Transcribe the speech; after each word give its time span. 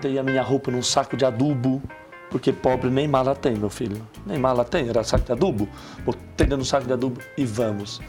botei 0.00 0.18
a 0.18 0.22
minha 0.22 0.40
roupa 0.40 0.70
num 0.70 0.82
saco 0.82 1.14
de 1.14 1.26
adubo, 1.26 1.82
porque 2.30 2.54
pobre 2.54 2.88
nem 2.88 3.06
mala 3.06 3.36
tem, 3.36 3.54
meu 3.54 3.68
filho. 3.68 4.00
Nem 4.24 4.38
mala 4.38 4.64
tem, 4.64 4.88
era 4.88 5.04
saco 5.04 5.26
de 5.26 5.32
adubo. 5.32 5.68
Botei 6.02 6.46
do 6.46 6.64
saco 6.64 6.86
de 6.86 6.94
adubo 6.94 7.20
e 7.36 7.44
vamos. 7.44 8.00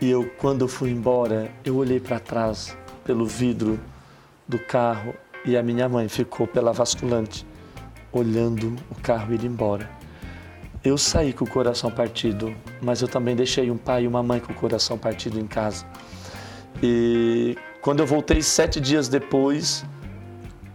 E 0.00 0.08
eu, 0.08 0.30
quando 0.38 0.60
eu 0.60 0.68
fui 0.68 0.90
embora, 0.90 1.50
eu 1.64 1.74
olhei 1.74 1.98
para 1.98 2.20
trás 2.20 2.76
pelo 3.04 3.26
vidro 3.26 3.80
do 4.46 4.60
carro 4.60 5.12
e 5.44 5.56
a 5.56 5.62
minha 5.62 5.88
mãe 5.88 6.08
ficou 6.08 6.46
pela 6.46 6.72
vasculante, 6.72 7.44
olhando 8.12 8.76
o 8.88 8.94
carro 9.02 9.34
ir 9.34 9.42
embora. 9.42 9.90
Eu 10.84 10.96
saí 10.96 11.32
com 11.32 11.44
o 11.44 11.50
coração 11.50 11.90
partido, 11.90 12.54
mas 12.80 13.02
eu 13.02 13.08
também 13.08 13.34
deixei 13.34 13.72
um 13.72 13.76
pai 13.76 14.04
e 14.04 14.06
uma 14.06 14.22
mãe 14.22 14.38
com 14.38 14.52
o 14.52 14.54
coração 14.54 14.96
partido 14.96 15.40
em 15.40 15.48
casa. 15.48 15.84
E 16.80 17.58
quando 17.82 17.98
eu 17.98 18.06
voltei 18.06 18.40
sete 18.40 18.80
dias 18.80 19.08
depois, 19.08 19.84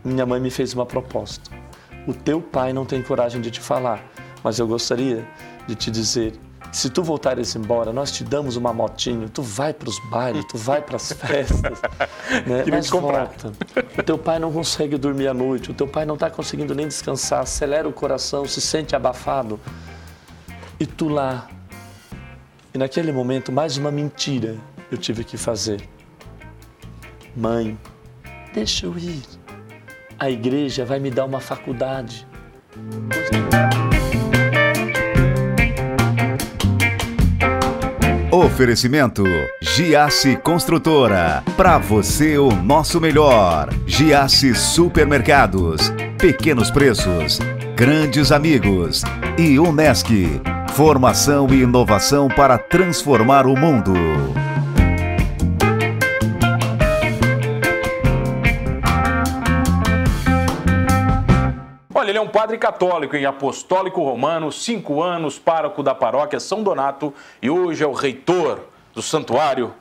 minha 0.03 0.25
mãe 0.25 0.39
me 0.39 0.49
fez 0.49 0.73
uma 0.73 0.85
proposta. 0.85 1.49
O 2.07 2.13
teu 2.13 2.41
pai 2.41 2.73
não 2.73 2.85
tem 2.85 3.01
coragem 3.01 3.41
de 3.41 3.49
te 3.49 3.59
falar, 3.59 4.03
mas 4.43 4.59
eu 4.59 4.67
gostaria 4.67 5.27
de 5.67 5.75
te 5.75 5.89
dizer 5.89 6.33
se 6.73 6.89
tu 6.89 7.03
voltares 7.03 7.55
embora, 7.55 7.93
nós 7.93 8.11
te 8.11 8.23
damos 8.23 8.55
uma 8.55 8.73
motinho, 8.73 9.29
tu 9.29 9.43
vai 9.43 9.71
para 9.71 9.87
os 9.87 9.99
bailes, 10.09 10.43
tu 10.45 10.57
vai 10.57 10.81
para 10.81 10.95
as 10.95 11.13
festas, 11.13 11.79
né? 12.47 12.65
mas 12.67 12.89
volta. 12.89 13.53
O 13.95 14.01
teu 14.01 14.17
pai 14.17 14.39
não 14.39 14.51
consegue 14.51 14.97
dormir 14.97 15.27
à 15.27 15.35
noite, 15.35 15.69
o 15.69 15.73
teu 15.75 15.87
pai 15.87 16.03
não 16.03 16.15
está 16.15 16.31
conseguindo 16.31 16.73
nem 16.73 16.87
descansar, 16.87 17.41
acelera 17.41 17.87
o 17.87 17.93
coração, 17.93 18.47
se 18.47 18.59
sente 18.59 18.95
abafado. 18.95 19.59
E 20.79 20.87
tu 20.87 21.09
lá. 21.09 21.47
E 22.73 22.77
naquele 22.79 23.11
momento, 23.11 23.51
mais 23.51 23.77
uma 23.77 23.91
mentira 23.91 24.57
eu 24.91 24.97
tive 24.97 25.23
que 25.23 25.37
fazer. 25.37 25.87
Mãe, 27.37 27.77
deixa 28.51 28.87
eu 28.87 28.97
ir. 28.97 29.21
A 30.23 30.31
igreja 30.31 30.85
vai 30.85 31.01
me 31.01 31.11
dar 31.11 31.25
uma 31.25 31.41
faculdade. 31.41 32.25
Oferecimento 38.31 39.25
Giasse 39.61 40.37
Construtora. 40.37 41.43
Para 41.57 41.77
você 41.77 42.37
o 42.37 42.51
nosso 42.51 43.01
melhor. 43.01 43.67
Giasse 43.85 44.55
Supermercados. 44.55 45.91
Pequenos 46.17 46.71
preços. 46.71 47.39
Grandes 47.75 48.31
amigos. 48.31 49.01
E 49.37 49.59
Unesc. 49.59 50.41
Formação 50.73 51.49
e 51.49 51.63
inovação 51.63 52.29
para 52.29 52.57
transformar 52.57 53.45
o 53.45 53.57
mundo. 53.59 53.93
Ele 62.13 62.19
é 62.19 62.21
um 62.21 62.27
padre 62.27 62.59
católico 62.59 63.15
em 63.15 63.25
apostólico 63.25 64.03
romano, 64.03 64.51
cinco 64.51 65.01
anos, 65.01 65.39
pároco 65.39 65.81
da 65.81 65.95
paróquia 65.95 66.39
São 66.39 66.61
Donato 66.61 67.11
e 67.41 67.49
hoje 67.49 67.83
é 67.83 67.87
o 67.87 67.91
reitor 67.91 68.59
do 68.93 69.01
santuário 69.01 69.73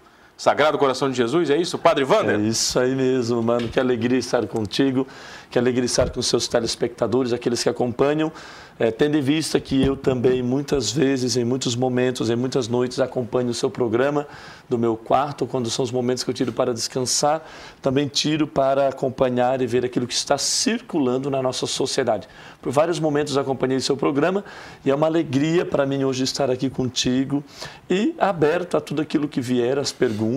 Sagrado 0.42 0.76
Coração 0.76 1.08
de 1.08 1.16
Jesus, 1.16 1.50
é 1.50 1.56
isso, 1.56 1.78
Padre 1.78 2.02
Wander? 2.02 2.34
É 2.34 2.42
isso 2.42 2.76
aí 2.76 2.96
mesmo, 2.96 3.40
mano. 3.40 3.68
Que 3.68 3.78
alegria 3.78 4.18
estar 4.18 4.44
contigo, 4.48 5.06
que 5.48 5.56
alegria 5.56 5.84
estar 5.84 6.10
com 6.10 6.20
seus 6.20 6.48
telespectadores, 6.48 7.32
aqueles 7.32 7.62
que 7.62 7.68
acompanham 7.68 8.32
é, 8.78 8.90
tendo 8.90 9.16
em 9.16 9.20
vista 9.20 9.60
que 9.60 9.80
eu 9.80 9.96
também 9.96 10.42
muitas 10.42 10.90
vezes, 10.90 11.36
em 11.36 11.44
muitos 11.44 11.76
momentos, 11.76 12.30
em 12.30 12.34
muitas 12.34 12.66
noites, 12.66 12.98
acompanho 12.98 13.50
o 13.50 13.54
seu 13.54 13.70
programa 13.70 14.26
do 14.68 14.78
meu 14.78 14.96
quarto, 14.96 15.46
quando 15.46 15.70
são 15.70 15.84
os 15.84 15.92
momentos 15.92 16.24
que 16.24 16.30
eu 16.30 16.34
tiro 16.34 16.52
para 16.52 16.72
descansar, 16.74 17.46
também 17.80 18.08
tiro 18.08 18.46
para 18.46 18.88
acompanhar 18.88 19.60
e 19.60 19.66
ver 19.66 19.84
aquilo 19.84 20.06
que 20.06 20.14
está 20.14 20.38
circulando 20.38 21.30
na 21.30 21.42
nossa 21.42 21.64
sociedade. 21.64 22.27
Por 22.60 22.72
vários 22.72 22.98
momentos 22.98 23.36
acompanhei 23.36 23.78
seu 23.78 23.96
programa 23.96 24.44
e 24.84 24.90
é 24.90 24.94
uma 24.94 25.06
alegria 25.06 25.64
para 25.64 25.84
mim 25.86 26.02
hoje 26.02 26.24
estar 26.24 26.50
aqui 26.50 26.70
contigo 26.70 27.44
e 27.88 28.14
aberto 28.18 28.77
a 28.77 28.80
tudo 28.80 29.02
aquilo 29.02 29.28
que 29.28 29.40
vier, 29.40 29.78
as 29.78 29.92
perguntas, 29.92 30.31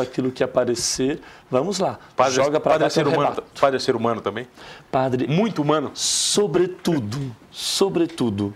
aquilo 0.00 0.30
que 0.30 0.42
aparecer. 0.42 1.20
Vamos 1.50 1.78
lá, 1.78 1.98
padre, 2.16 2.34
joga 2.34 2.60
para 2.60 2.72
padre 2.72 2.86
é 2.86 2.90
ser 2.90 3.06
humano, 3.06 3.42
Padre 3.60 3.76
é 3.76 3.80
ser 3.80 3.96
humano 3.96 4.20
também? 4.20 4.46
Padre. 4.90 5.26
Muito 5.26 5.62
humano? 5.62 5.90
Sobretudo 5.94 7.34
sobretudo, 7.52 8.54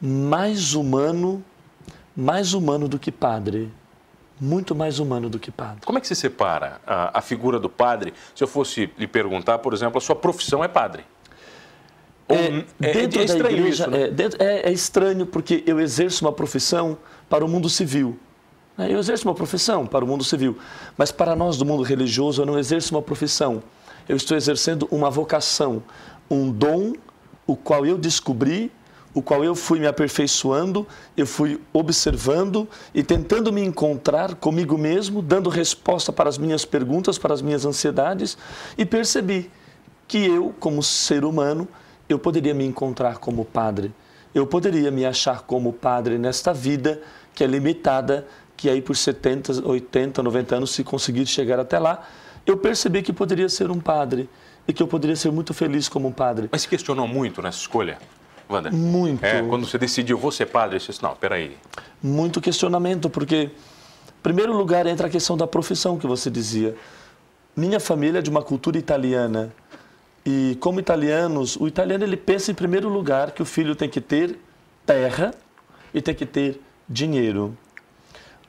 mais 0.00 0.72
humano, 0.74 1.44
mais 2.16 2.54
humano 2.54 2.88
do 2.88 2.98
que 2.98 3.12
padre. 3.12 3.70
Muito 4.40 4.74
mais 4.74 4.98
humano 4.98 5.30
do 5.30 5.38
que 5.38 5.52
padre. 5.52 5.82
Como 5.84 5.98
é 5.98 6.00
que 6.00 6.08
se 6.08 6.16
separa 6.16 6.80
a, 6.84 7.18
a 7.18 7.22
figura 7.22 7.60
do 7.60 7.68
padre? 7.68 8.12
Se 8.34 8.42
eu 8.42 8.48
fosse 8.48 8.90
lhe 8.98 9.06
perguntar, 9.06 9.58
por 9.58 9.72
exemplo, 9.72 9.98
a 9.98 10.00
sua 10.00 10.16
profissão 10.16 10.64
é 10.64 10.68
padre. 10.68 11.04
É, 12.28 12.64
é, 12.80 12.92
dentro 12.92 13.20
é, 13.20 13.26
da 13.26 13.52
igreja, 13.52 13.84
isso, 13.84 13.90
né? 13.90 14.02
é, 14.02 14.10
dentro, 14.10 14.42
é, 14.42 14.68
é, 14.68 14.72
estranho 14.72 15.26
porque 15.26 15.62
eu 15.64 15.78
exerço 15.78 16.24
uma 16.24 16.32
profissão 16.32 16.98
para 17.28 17.44
o 17.44 17.48
mundo 17.48 17.68
civil. 17.68 18.18
Eu 18.78 18.98
exerço 18.98 19.28
uma 19.28 19.34
profissão 19.34 19.86
para 19.86 20.04
o 20.04 20.08
mundo 20.08 20.24
civil, 20.24 20.56
mas 20.96 21.12
para 21.12 21.36
nós 21.36 21.56
do 21.56 21.64
mundo 21.64 21.82
religioso 21.82 22.42
eu 22.42 22.46
não 22.46 22.58
exerço 22.58 22.94
uma 22.94 23.02
profissão. 23.02 23.62
Eu 24.08 24.16
estou 24.16 24.36
exercendo 24.36 24.88
uma 24.90 25.10
vocação, 25.10 25.82
um 26.30 26.50
dom 26.50 26.94
o 27.46 27.56
qual 27.56 27.84
eu 27.84 27.98
descobri, 27.98 28.72
o 29.14 29.20
qual 29.20 29.44
eu 29.44 29.54
fui 29.54 29.78
me 29.78 29.86
aperfeiçoando, 29.86 30.86
eu 31.16 31.26
fui 31.26 31.60
observando 31.72 32.66
e 32.94 33.02
tentando 33.02 33.52
me 33.52 33.62
encontrar 33.62 34.34
comigo 34.36 34.78
mesmo, 34.78 35.20
dando 35.20 35.50
resposta 35.50 36.12
para 36.12 36.30
as 36.30 36.38
minhas 36.38 36.64
perguntas, 36.64 37.18
para 37.18 37.34
as 37.34 37.42
minhas 37.42 37.66
ansiedades 37.66 38.38
e 38.78 38.86
percebi 38.86 39.50
que 40.08 40.24
eu, 40.24 40.54
como 40.58 40.82
ser 40.82 41.24
humano, 41.24 41.68
eu 42.08 42.18
poderia 42.18 42.54
me 42.54 42.64
encontrar 42.64 43.18
como 43.18 43.44
padre. 43.44 43.92
Eu 44.34 44.46
poderia 44.46 44.90
me 44.90 45.04
achar 45.04 45.42
como 45.42 45.72
padre 45.72 46.16
nesta 46.16 46.54
vida 46.54 47.02
que 47.34 47.44
é 47.44 47.46
limitada, 47.46 48.26
que 48.62 48.70
aí 48.70 48.80
por 48.80 48.96
70, 48.96 49.66
80, 49.66 50.22
90 50.22 50.54
anos, 50.54 50.70
se 50.70 50.84
conseguir 50.84 51.26
chegar 51.26 51.58
até 51.58 51.80
lá, 51.80 52.06
eu 52.46 52.56
percebi 52.56 53.02
que 53.02 53.12
poderia 53.12 53.48
ser 53.48 53.72
um 53.72 53.80
padre 53.80 54.30
e 54.68 54.72
que 54.72 54.80
eu 54.80 54.86
poderia 54.86 55.16
ser 55.16 55.32
muito 55.32 55.52
feliz 55.52 55.88
como 55.88 56.06
um 56.06 56.12
padre. 56.12 56.48
Mas 56.52 56.62
se 56.62 56.68
questionou 56.68 57.08
muito 57.08 57.42
nessa 57.42 57.58
escolha, 57.58 57.98
Wanda? 58.48 58.70
Muito. 58.70 59.24
É, 59.24 59.42
quando 59.42 59.66
você 59.66 59.76
decidiu, 59.78 60.16
vou 60.16 60.30
ser 60.30 60.46
padre, 60.46 60.78
você 60.78 60.92
disse, 60.92 61.02
não, 61.02 61.16
peraí. 61.16 61.56
Muito 62.00 62.40
questionamento, 62.40 63.10
porque, 63.10 63.50
em 63.50 64.22
primeiro 64.22 64.56
lugar, 64.56 64.86
entra 64.86 65.08
a 65.08 65.10
questão 65.10 65.36
da 65.36 65.48
profissão 65.48 65.98
que 65.98 66.06
você 66.06 66.30
dizia. 66.30 66.76
Minha 67.56 67.80
família 67.80 68.20
é 68.20 68.22
de 68.22 68.30
uma 68.30 68.42
cultura 68.42 68.78
italiana. 68.78 69.52
E 70.24 70.56
como 70.60 70.78
italianos, 70.78 71.56
o 71.56 71.66
italiano 71.66 72.04
ele 72.04 72.16
pensa 72.16 72.52
em 72.52 72.54
primeiro 72.54 72.88
lugar 72.88 73.32
que 73.32 73.42
o 73.42 73.44
filho 73.44 73.74
tem 73.74 73.88
que 73.88 74.00
ter 74.00 74.38
terra 74.86 75.34
e 75.92 76.00
tem 76.00 76.14
que 76.14 76.24
ter 76.24 76.60
dinheiro. 76.88 77.58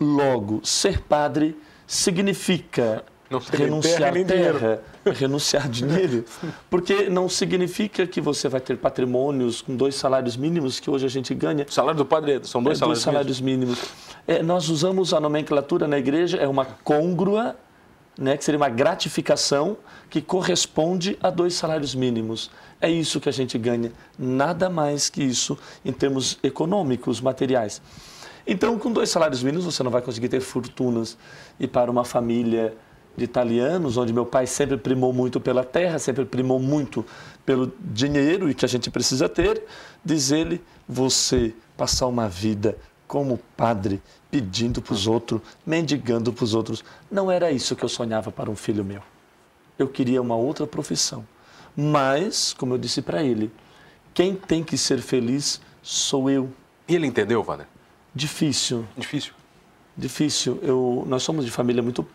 Logo, 0.04 0.60
ser 0.64 1.02
padre 1.02 1.58
significa 1.88 3.04
renunciar 3.52 4.14
terra, 4.14 4.26
terra 4.26 4.82
renunciar 5.12 5.70
dinheiro, 5.70 6.24
porque 6.70 7.10
não 7.10 7.28
significa 7.28 8.06
que 8.06 8.22
você 8.22 8.48
vai 8.48 8.62
ter 8.62 8.78
patrimônios 8.78 9.62
com 9.62 9.76
dois 9.76 9.96
salários 9.96 10.38
mínimos 10.38 10.80
que 10.80 10.90
hoje 10.90 11.06
a 11.06 11.10
gente 11.10 11.34
ganha. 11.34 11.66
O 11.68 11.72
salário 11.72 11.98
do 11.98 12.06
padre 12.06 12.42
são 12.44 12.62
dois 12.62 12.78
é, 12.78 12.80
salários, 12.80 13.04
dois 13.04 13.04
salários 13.04 13.42
mínimos. 13.42 13.80
mínimos. 13.80 14.24
É, 14.28 14.44
nós 14.44 14.70
usamos 14.70 15.14
a 15.14 15.20
nomenclatura 15.20 15.88
na 15.88 15.98
igreja, 15.98 16.38
é 16.38 16.48
uma 16.48 16.66
côngrua, 16.66 17.56
né, 18.18 18.38
que 18.38 18.44
seria 18.44 18.58
uma 18.58 18.70
gratificação 18.70 19.78
que 20.10 20.22
corresponde 20.22 21.18
a 21.22 21.30
dois 21.30 21.56
salários 21.56 21.96
mínimos. 21.96 22.52
É 22.80 22.90
isso 22.90 23.20
que 23.20 23.28
a 23.28 23.32
gente 23.32 23.58
ganha, 23.58 23.92
nada 24.18 24.70
mais 24.70 25.10
que 25.10 25.24
isso 25.24 25.58
em 25.84 25.92
termos 25.92 26.38
econômicos, 26.44 27.20
materiais. 27.20 27.82
Então, 28.46 28.78
com 28.78 28.92
dois 28.92 29.10
salários 29.10 29.42
mínimos, 29.42 29.66
você 29.66 29.82
não 29.84 29.92
vai 29.92 30.02
conseguir 30.02 30.30
ter 30.30 30.42
fortunas. 30.42 31.18
E 31.60 31.68
para 31.68 31.90
uma 31.90 32.04
família 32.04 32.76
de 33.16 33.24
italianos, 33.24 33.96
onde 33.96 34.12
meu 34.12 34.26
pai 34.26 34.48
sempre 34.48 34.76
primou 34.78 35.14
muito 35.14 35.40
pela 35.40 35.64
terra, 35.64 36.00
sempre 36.00 36.26
primou 36.26 36.60
muito 36.60 37.06
pelo 37.46 37.72
dinheiro 37.80 38.50
e 38.50 38.54
que 38.54 38.66
a 38.66 38.68
gente 38.68 38.90
precisa 38.90 39.30
ter, 39.30 39.64
diz 40.04 40.32
ele, 40.32 40.62
você 40.88 41.54
passar 41.78 42.08
uma 42.08 42.28
vida 42.28 42.78
como 43.08 43.40
padre, 43.56 44.02
pedindo 44.32 44.82
para 44.82 44.94
os 44.94 45.06
outros, 45.06 45.42
mendigando 45.66 46.34
para 46.34 46.44
os 46.44 46.56
outros. 46.56 46.84
Não 47.12 47.30
era 47.30 47.52
isso 47.52 47.76
que 47.76 47.86
eu 47.86 47.90
sonhava 47.90 48.32
para 48.32 48.50
um 48.50 48.56
filho 48.56 48.84
meu. 48.84 49.02
Eu 49.78 49.88
queria 49.88 50.22
uma 50.22 50.36
outra 50.36 50.66
profissão. 50.66 51.26
Mas, 51.76 52.54
como 52.54 52.74
eu 52.74 52.78
disse 52.78 53.02
para 53.02 53.24
ele, 53.24 53.52
quem 54.14 54.36
tem 54.36 54.64
que 54.64 54.78
ser 54.78 55.00
feliz 55.00 55.62
sou 55.82 56.30
eu. 56.30 56.50
E 56.88 56.96
ele 56.96 57.08
entendeu, 57.08 57.44
Wander? 57.48 57.68
Difícil. 58.14 58.86
Difícil? 58.98 59.34
Difícil. 59.98 60.60
Eu, 60.62 61.04
nós 61.08 61.24
somos 61.24 61.46
de 61.46 61.52
família 61.52 61.82
muito 61.82 62.06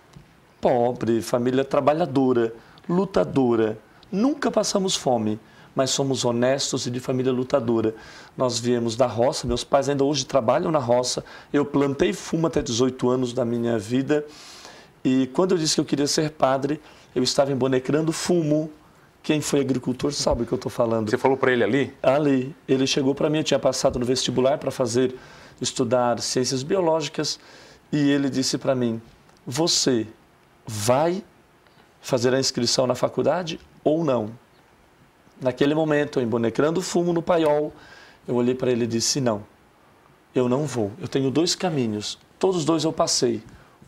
pobre, 0.60 1.22
família 1.22 1.64
trabalhadora, 1.64 2.52
lutadora. 2.88 3.78
Nunca 4.10 4.50
passamos 4.50 4.96
fome, 4.96 5.38
mas 5.74 5.90
somos 5.90 6.24
honestos 6.24 6.86
e 6.86 6.90
de 6.90 7.00
família 7.00 7.32
lutadora. 7.32 7.94
Nós 8.36 8.58
viemos 8.58 8.96
da 8.96 9.06
roça, 9.06 9.46
meus 9.46 9.64
pais 9.64 9.88
ainda 9.88 10.04
hoje 10.04 10.24
trabalham 10.24 10.70
na 10.70 10.78
roça. 10.78 11.24
Eu 11.52 11.64
plantei 11.64 12.12
fumo 12.12 12.46
até 12.46 12.62
18 12.62 13.08
anos 13.08 13.32
da 13.32 13.44
minha 13.44 13.78
vida. 13.78 14.24
E 15.04 15.26
quando 15.28 15.52
eu 15.52 15.58
disse 15.58 15.74
que 15.74 15.80
eu 15.80 15.84
queria 15.84 16.06
ser 16.06 16.30
padre, 16.30 16.80
eu 17.14 17.22
estava 17.22 17.52
embonecrando 17.52 18.12
fumo 18.12 18.70
Quem 19.22 19.40
foi 19.40 19.60
agricultor 19.60 20.12
sabe 20.12 20.42
o 20.42 20.46
que 20.46 20.52
eu 20.52 20.56
estou 20.56 20.70
falando. 20.70 21.10
Você 21.10 21.18
falou 21.18 21.36
para 21.36 21.52
ele 21.52 21.62
ali? 21.64 21.92
Ali. 22.02 22.54
Ele 22.66 22.86
chegou 22.86 23.14
para 23.14 23.28
mim, 23.28 23.38
eu 23.38 23.44
tinha 23.44 23.58
passado 23.58 23.98
no 23.98 24.06
vestibular 24.06 24.58
para 24.58 24.70
fazer, 24.70 25.14
estudar 25.60 26.20
ciências 26.20 26.62
biológicas, 26.62 27.38
e 27.92 28.10
ele 28.10 28.28
disse 28.28 28.58
para 28.58 28.74
mim: 28.74 29.00
Você 29.46 30.06
vai 30.66 31.22
fazer 32.00 32.34
a 32.34 32.38
inscrição 32.38 32.86
na 32.86 32.94
faculdade 32.94 33.60
ou 33.82 34.04
não? 34.04 34.30
Naquele 35.40 35.74
momento, 35.74 36.20
embonecrando 36.20 36.82
fumo 36.82 37.12
no 37.12 37.22
paiol, 37.22 37.72
eu 38.26 38.34
olhei 38.34 38.54
para 38.54 38.70
ele 38.70 38.84
e 38.84 38.88
disse: 38.88 39.20
Não, 39.20 39.44
eu 40.34 40.48
não 40.48 40.66
vou. 40.66 40.92
Eu 41.00 41.08
tenho 41.08 41.30
dois 41.30 41.54
caminhos, 41.54 42.18
todos 42.38 42.64
dois 42.64 42.84
eu 42.84 42.92
passei: 42.92 43.42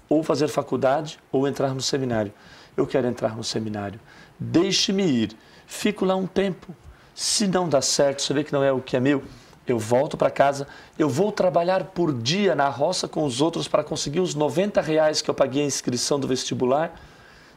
ou 0.09 0.25
fazer 0.25 0.49
faculdade 0.49 1.19
ou 1.31 1.47
entrar 1.47 1.73
no 1.73 1.81
seminário. 1.81 2.33
Eu 2.77 2.87
quero 2.87 3.07
entrar 3.07 3.37
no 3.37 3.45
seminário. 3.45 4.01
Deixe-me 4.39 5.05
ir. 5.05 5.37
Fico 5.67 6.05
lá 6.05 6.17
um 6.17 6.27
tempo. 6.27 6.75
Se 7.15 7.47
não 7.47 7.69
dá 7.69 7.81
certo, 7.81 8.23
você 8.23 8.35
vê 8.35 8.43
que 8.43 8.53
não 8.53 8.63
é 8.63 8.73
o 8.73 8.81
que 8.81 8.97
é 8.97 9.01
meu, 9.01 9.23
eu 9.73 9.79
volto 9.79 10.17
para 10.17 10.31
casa, 10.31 10.67
eu 10.99 11.09
vou 11.09 11.31
trabalhar 11.33 11.85
por 11.85 12.13
dia 12.13 12.55
na 12.55 12.69
roça 12.69 13.07
com 13.07 13.25
os 13.25 13.41
outros 13.41 13.69
para 13.69 13.85
conseguir 13.85 14.21
os 14.21 14.35
90 14.35 14.81
reais 14.81 15.23
que 15.23 15.31
eu 15.31 15.35
paguei 15.35 15.63
a 15.63 15.67
inscrição 15.67 16.19
do 16.19 16.27
vestibular 16.27 17.01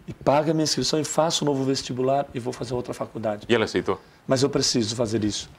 e 0.07 0.13
pago 0.13 0.51
a 0.51 0.53
minha 0.53 0.63
inscrição 0.63 0.99
e 0.99 1.03
faço 1.03 1.43
um 1.43 1.47
novo 1.47 1.63
vestibular 1.63 2.27
e 2.33 2.39
vou 2.39 2.51
fazer 2.51 2.73
outra 2.73 2.93
faculdade. 2.93 3.45
E 3.47 3.53
ele 3.53 3.63
aceitou? 3.63 3.99
Mas 4.27 4.43
eu 4.43 4.49
preciso 4.49 4.95
fazer 4.95 5.23
isso. 5.23 5.49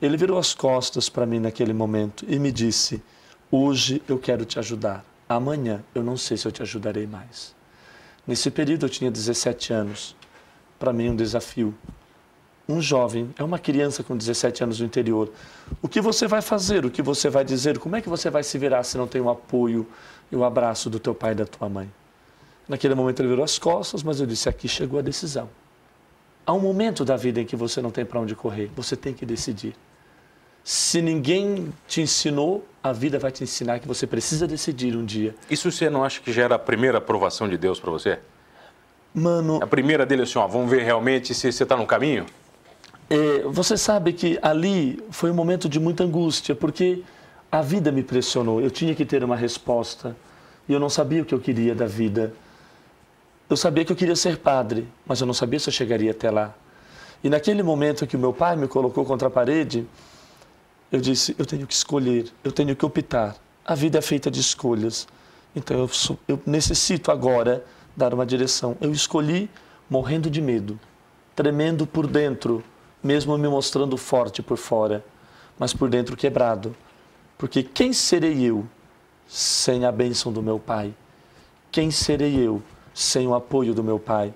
Ele 0.00 0.16
virou 0.16 0.38
as 0.38 0.54
costas 0.54 1.08
para 1.08 1.26
mim 1.26 1.38
naquele 1.38 1.72
momento 1.72 2.24
e 2.26 2.38
me 2.38 2.50
disse: 2.50 3.02
Hoje 3.50 4.02
eu 4.08 4.18
quero 4.18 4.44
te 4.44 4.58
ajudar. 4.58 5.04
Amanhã 5.28 5.82
eu 5.94 6.02
não 6.02 6.16
sei 6.16 6.36
se 6.36 6.46
eu 6.46 6.52
te 6.52 6.62
ajudarei 6.62 7.06
mais. 7.06 7.54
Nesse 8.26 8.50
período 8.50 8.86
eu 8.86 8.90
tinha 8.90 9.10
17 9.10 9.72
anos. 9.72 10.16
Para 10.78 10.92
mim, 10.92 11.10
um 11.10 11.16
desafio. 11.16 11.74
Um 12.70 12.80
jovem, 12.80 13.34
é 13.36 13.42
uma 13.42 13.58
criança 13.58 14.04
com 14.04 14.16
17 14.16 14.62
anos 14.62 14.78
no 14.78 14.86
interior. 14.86 15.32
O 15.82 15.88
que 15.88 16.00
você 16.00 16.28
vai 16.28 16.40
fazer? 16.40 16.86
O 16.86 16.90
que 16.90 17.02
você 17.02 17.28
vai 17.28 17.44
dizer? 17.44 17.80
Como 17.80 17.96
é 17.96 18.00
que 18.00 18.08
você 18.08 18.30
vai 18.30 18.44
se 18.44 18.56
virar 18.58 18.84
se 18.84 18.96
não 18.96 19.08
tem 19.08 19.20
o 19.20 19.28
apoio 19.28 19.84
e 20.30 20.36
o 20.36 20.44
abraço 20.44 20.88
do 20.88 21.00
teu 21.00 21.12
pai 21.12 21.32
e 21.32 21.34
da 21.34 21.44
tua 21.44 21.68
mãe? 21.68 21.90
Naquele 22.68 22.94
momento 22.94 23.20
ele 23.20 23.28
virou 23.28 23.44
as 23.44 23.58
costas, 23.58 24.04
mas 24.04 24.20
eu 24.20 24.26
disse: 24.26 24.48
aqui 24.48 24.68
chegou 24.68 25.00
a 25.00 25.02
decisão. 25.02 25.50
Há 26.46 26.52
um 26.52 26.60
momento 26.60 27.04
da 27.04 27.16
vida 27.16 27.40
em 27.40 27.44
que 27.44 27.56
você 27.56 27.82
não 27.82 27.90
tem 27.90 28.04
para 28.04 28.20
onde 28.20 28.36
correr, 28.36 28.70
você 28.76 28.96
tem 28.96 29.12
que 29.12 29.26
decidir. 29.26 29.74
Se 30.62 31.02
ninguém 31.02 31.72
te 31.88 32.00
ensinou, 32.00 32.64
a 32.82 32.92
vida 32.92 33.18
vai 33.18 33.32
te 33.32 33.42
ensinar 33.42 33.80
que 33.80 33.88
você 33.88 34.06
precisa 34.06 34.46
decidir 34.46 34.96
um 34.96 35.04
dia. 35.04 35.34
Isso 35.50 35.72
você 35.72 35.90
não 35.90 36.04
acha 36.04 36.20
que 36.20 36.32
já 36.32 36.44
era 36.44 36.54
a 36.54 36.58
primeira 36.58 36.98
aprovação 36.98 37.48
de 37.48 37.58
Deus 37.58 37.80
para 37.80 37.90
você? 37.90 38.20
Mano. 39.12 39.58
A 39.60 39.66
primeira 39.66 40.06
dele 40.06 40.22
assim, 40.22 40.38
ó, 40.38 40.46
vamos 40.46 40.70
ver 40.70 40.82
realmente 40.82 41.34
se 41.34 41.50
você 41.50 41.64
está 41.64 41.76
no 41.76 41.86
caminho? 41.86 42.26
É, 43.12 43.42
você 43.42 43.76
sabe 43.76 44.12
que 44.12 44.38
ali 44.40 45.02
foi 45.10 45.32
um 45.32 45.34
momento 45.34 45.68
de 45.68 45.80
muita 45.80 46.04
angústia, 46.04 46.54
porque 46.54 47.02
a 47.50 47.60
vida 47.60 47.90
me 47.90 48.04
pressionou. 48.04 48.60
Eu 48.60 48.70
tinha 48.70 48.94
que 48.94 49.04
ter 49.04 49.24
uma 49.24 49.34
resposta 49.34 50.16
e 50.68 50.72
eu 50.72 50.78
não 50.78 50.88
sabia 50.88 51.22
o 51.22 51.24
que 51.24 51.34
eu 51.34 51.40
queria 51.40 51.74
da 51.74 51.86
vida. 51.86 52.32
Eu 53.48 53.56
sabia 53.56 53.84
que 53.84 53.90
eu 53.90 53.96
queria 53.96 54.14
ser 54.14 54.38
padre, 54.38 54.86
mas 55.04 55.20
eu 55.20 55.26
não 55.26 55.34
sabia 55.34 55.58
se 55.58 55.68
eu 55.68 55.72
chegaria 55.72 56.12
até 56.12 56.30
lá. 56.30 56.54
E 57.24 57.28
naquele 57.28 57.64
momento 57.64 58.06
que 58.06 58.14
o 58.14 58.18
meu 58.18 58.32
pai 58.32 58.54
me 58.54 58.68
colocou 58.68 59.04
contra 59.04 59.26
a 59.26 59.30
parede, 59.30 59.84
eu 60.92 61.00
disse: 61.00 61.34
eu 61.36 61.44
tenho 61.44 61.66
que 61.66 61.74
escolher, 61.74 62.30
eu 62.44 62.52
tenho 62.52 62.76
que 62.76 62.86
optar. 62.86 63.34
A 63.64 63.74
vida 63.74 63.98
é 63.98 64.02
feita 64.02 64.30
de 64.30 64.38
escolhas. 64.38 65.08
Então 65.54 65.76
eu, 65.76 65.88
sou, 65.88 66.16
eu 66.28 66.40
necessito 66.46 67.10
agora 67.10 67.64
dar 67.96 68.14
uma 68.14 68.24
direção. 68.24 68.76
Eu 68.80 68.92
escolhi 68.92 69.50
morrendo 69.88 70.30
de 70.30 70.40
medo, 70.40 70.78
tremendo 71.34 71.88
por 71.88 72.06
dentro, 72.06 72.62
mesmo 73.02 73.36
me 73.38 73.48
mostrando 73.48 73.96
forte 73.96 74.42
por 74.42 74.56
fora, 74.56 75.04
mas 75.58 75.72
por 75.72 75.88
dentro 75.88 76.16
quebrado. 76.16 76.74
Porque 77.38 77.62
quem 77.62 77.92
serei 77.92 78.42
eu 78.42 78.66
sem 79.26 79.84
a 79.84 79.92
bênção 79.92 80.32
do 80.32 80.42
meu 80.42 80.58
pai? 80.58 80.94
Quem 81.70 81.90
serei 81.90 82.34
eu 82.36 82.62
sem 82.92 83.26
o 83.26 83.34
apoio 83.34 83.72
do 83.72 83.82
meu 83.82 83.98
pai? 83.98 84.34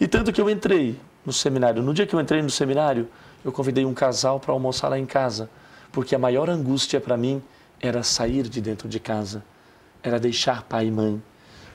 E 0.00 0.06
tanto 0.06 0.32
que 0.32 0.40
eu 0.40 0.50
entrei 0.50 0.98
no 1.24 1.32
seminário. 1.32 1.82
No 1.82 1.94
dia 1.94 2.06
que 2.06 2.14
eu 2.14 2.20
entrei 2.20 2.42
no 2.42 2.50
seminário, 2.50 3.08
eu 3.44 3.52
convidei 3.52 3.84
um 3.84 3.94
casal 3.94 4.38
para 4.38 4.52
almoçar 4.52 4.88
lá 4.88 4.98
em 4.98 5.06
casa, 5.06 5.48
porque 5.92 6.14
a 6.14 6.18
maior 6.18 6.50
angústia 6.50 7.00
para 7.00 7.16
mim 7.16 7.42
era 7.80 8.02
sair 8.02 8.48
de 8.48 8.60
dentro 8.60 8.88
de 8.88 8.98
casa, 8.98 9.44
era 10.02 10.18
deixar 10.18 10.62
pai 10.62 10.86
e 10.86 10.90
mãe. 10.90 11.22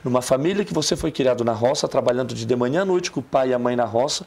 Numa 0.02 0.22
família 0.22 0.64
que 0.64 0.72
você 0.72 0.96
foi 0.96 1.12
criado 1.12 1.44
na 1.44 1.52
roça, 1.52 1.86
trabalhando 1.86 2.34
de 2.34 2.56
manhã 2.56 2.82
à 2.82 2.84
noite 2.84 3.10
com 3.10 3.20
o 3.20 3.22
pai 3.22 3.50
e 3.50 3.54
a 3.54 3.58
mãe 3.58 3.76
na 3.76 3.84
roça, 3.84 4.26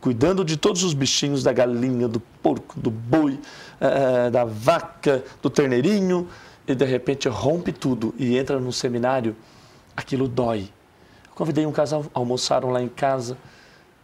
cuidando 0.00 0.44
de 0.44 0.56
todos 0.56 0.82
os 0.82 0.94
bichinhos, 0.94 1.42
da 1.42 1.52
galinha, 1.52 2.08
do 2.08 2.20
porco, 2.20 2.78
do 2.78 2.90
boi, 2.90 3.38
eh, 3.80 4.30
da 4.30 4.44
vaca, 4.44 5.22
do 5.42 5.50
terneirinho, 5.50 6.28
e 6.66 6.74
de 6.74 6.84
repente 6.84 7.28
rompe 7.28 7.72
tudo 7.72 8.14
e 8.18 8.38
entra 8.38 8.58
no 8.58 8.72
seminário, 8.72 9.36
aquilo 9.96 10.26
dói. 10.28 10.68
Eu 11.28 11.34
convidei 11.34 11.66
um 11.66 11.72
casal, 11.72 12.06
almoçaram 12.14 12.70
lá 12.70 12.82
em 12.82 12.88
casa, 12.88 13.36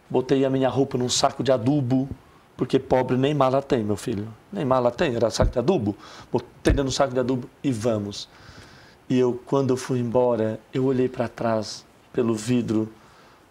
botei 0.09 0.45
a 0.45 0.49
minha 0.49 0.69
roupa 0.69 0.97
num 0.97 1.09
saco 1.09 1.43
de 1.43 1.51
adubo, 1.51 2.07
porque 2.55 2.79
pobre 2.79 3.15
nem 3.17 3.33
mala 3.33 3.61
tem, 3.61 3.83
meu 3.83 3.95
filho. 3.95 4.27
Nem 4.51 4.65
mala 4.65 4.91
tem, 4.91 5.15
era 5.15 5.29
saco 5.29 5.51
de 5.51 5.59
adubo. 5.59 5.95
Botei 6.31 6.73
no 6.73 6.91
saco 6.91 7.13
de 7.13 7.19
adubo 7.19 7.47
e 7.63 7.71
vamos. 7.71 8.27
E 9.09 9.17
eu, 9.17 9.39
quando 9.45 9.69
eu 9.69 9.77
fui 9.77 9.99
embora, 9.99 10.59
eu 10.73 10.85
olhei 10.85 11.07
para 11.07 11.27
trás, 11.27 11.85
pelo 12.11 12.35
vidro 12.35 12.89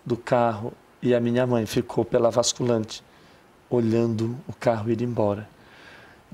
do 0.04 0.16
carro, 0.16 0.72
e 1.06 1.14
a 1.14 1.20
minha 1.20 1.46
mãe 1.46 1.64
ficou 1.66 2.04
pela 2.04 2.32
vasculante, 2.32 3.00
olhando 3.70 4.36
o 4.48 4.52
carro 4.52 4.90
ir 4.90 5.00
embora. 5.02 5.48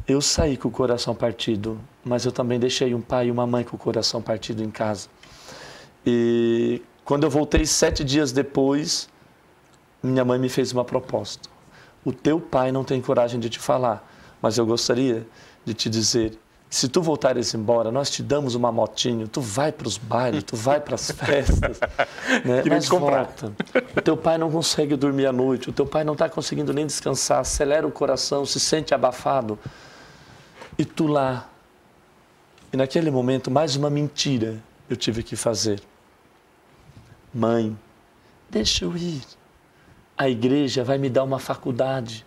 Eu 0.09 0.23
saí 0.23 0.57
com 0.57 0.69
o 0.69 0.71
coração 0.71 1.15
partido, 1.15 1.79
mas 2.03 2.25
eu 2.25 2.33
também 2.33 2.59
deixei 2.59 2.95
um 2.95 3.01
pai 3.03 3.27
e 3.27 3.31
uma 3.31 3.47
mãe 3.47 3.65
com 3.65 3.77
o 3.77 3.79
coração 3.79 4.23
partido 4.23 4.65
em 4.65 4.71
casa. 4.71 5.09
E 6.07 6.81
quando 7.05 7.25
eu 7.25 7.31
voltei 7.31 7.67
sete 7.67 8.03
dias 8.03 8.33
depois, 8.33 9.11
minha 10.03 10.25
mãe 10.25 10.39
me 10.39 10.49
fez 10.49 10.73
uma 10.73 10.87
proposta. 10.87 11.51
O 12.03 12.11
teu 12.11 12.41
pai 12.41 12.73
não 12.73 12.83
tem 12.83 12.99
coragem 12.99 13.39
de 13.39 13.51
te 13.51 13.59
falar, 13.59 14.11
mas 14.41 14.57
eu 14.57 14.65
gostaria 14.65 15.27
de 15.67 15.75
te 15.75 15.91
dizer 15.91 16.39
se 16.73 16.89
tu 16.89 17.03
voltares 17.03 17.53
embora, 17.53 17.93
nós 17.93 18.09
te 18.09 18.23
damos 18.23 18.55
uma 18.55 18.73
motinho, 18.73 19.29
tu 19.29 19.43
vai 19.43 19.71
para 19.71 19.87
os 19.87 19.99
bailes, 19.99 20.43
tu 20.43 20.57
vai 20.57 20.81
para 20.81 20.95
as 20.95 21.11
festas, 21.13 21.79
né? 22.47 22.63
mas 22.67 22.89
volta. 22.89 23.53
O 23.95 24.01
teu 24.01 24.17
pai 24.17 24.39
não 24.39 24.51
consegue 24.51 24.97
dormir 24.97 25.27
à 25.27 25.33
noite, 25.33 25.69
o 25.69 25.73
teu 25.73 25.85
pai 25.85 26.03
não 26.03 26.15
está 26.15 26.31
conseguindo 26.31 26.73
nem 26.73 26.87
descansar, 26.87 27.41
acelera 27.41 27.87
o 27.87 27.93
coração, 27.93 28.47
se 28.47 28.59
sente 28.59 28.95
abafado. 28.95 29.59
E 30.79 30.87
tu 30.87 31.07
lá. 31.07 31.47
E 32.73 32.77
naquele 32.79 33.11
momento, 33.11 33.51
mais 33.51 33.77
uma 33.77 33.91
mentira 33.91 34.59
eu 34.89 34.97
tive 34.97 35.23
que 35.23 35.37
fazer. 35.37 35.79
Mãe, 37.35 37.79
deixa 38.49 38.87
eu 38.87 38.97
ir. 38.97 39.21
A 40.17 40.27
igreja 40.27 40.83
vai 40.83 40.97
me 40.97 41.11
dar 41.11 41.25
uma 41.25 41.39
faculdade, 41.39 42.25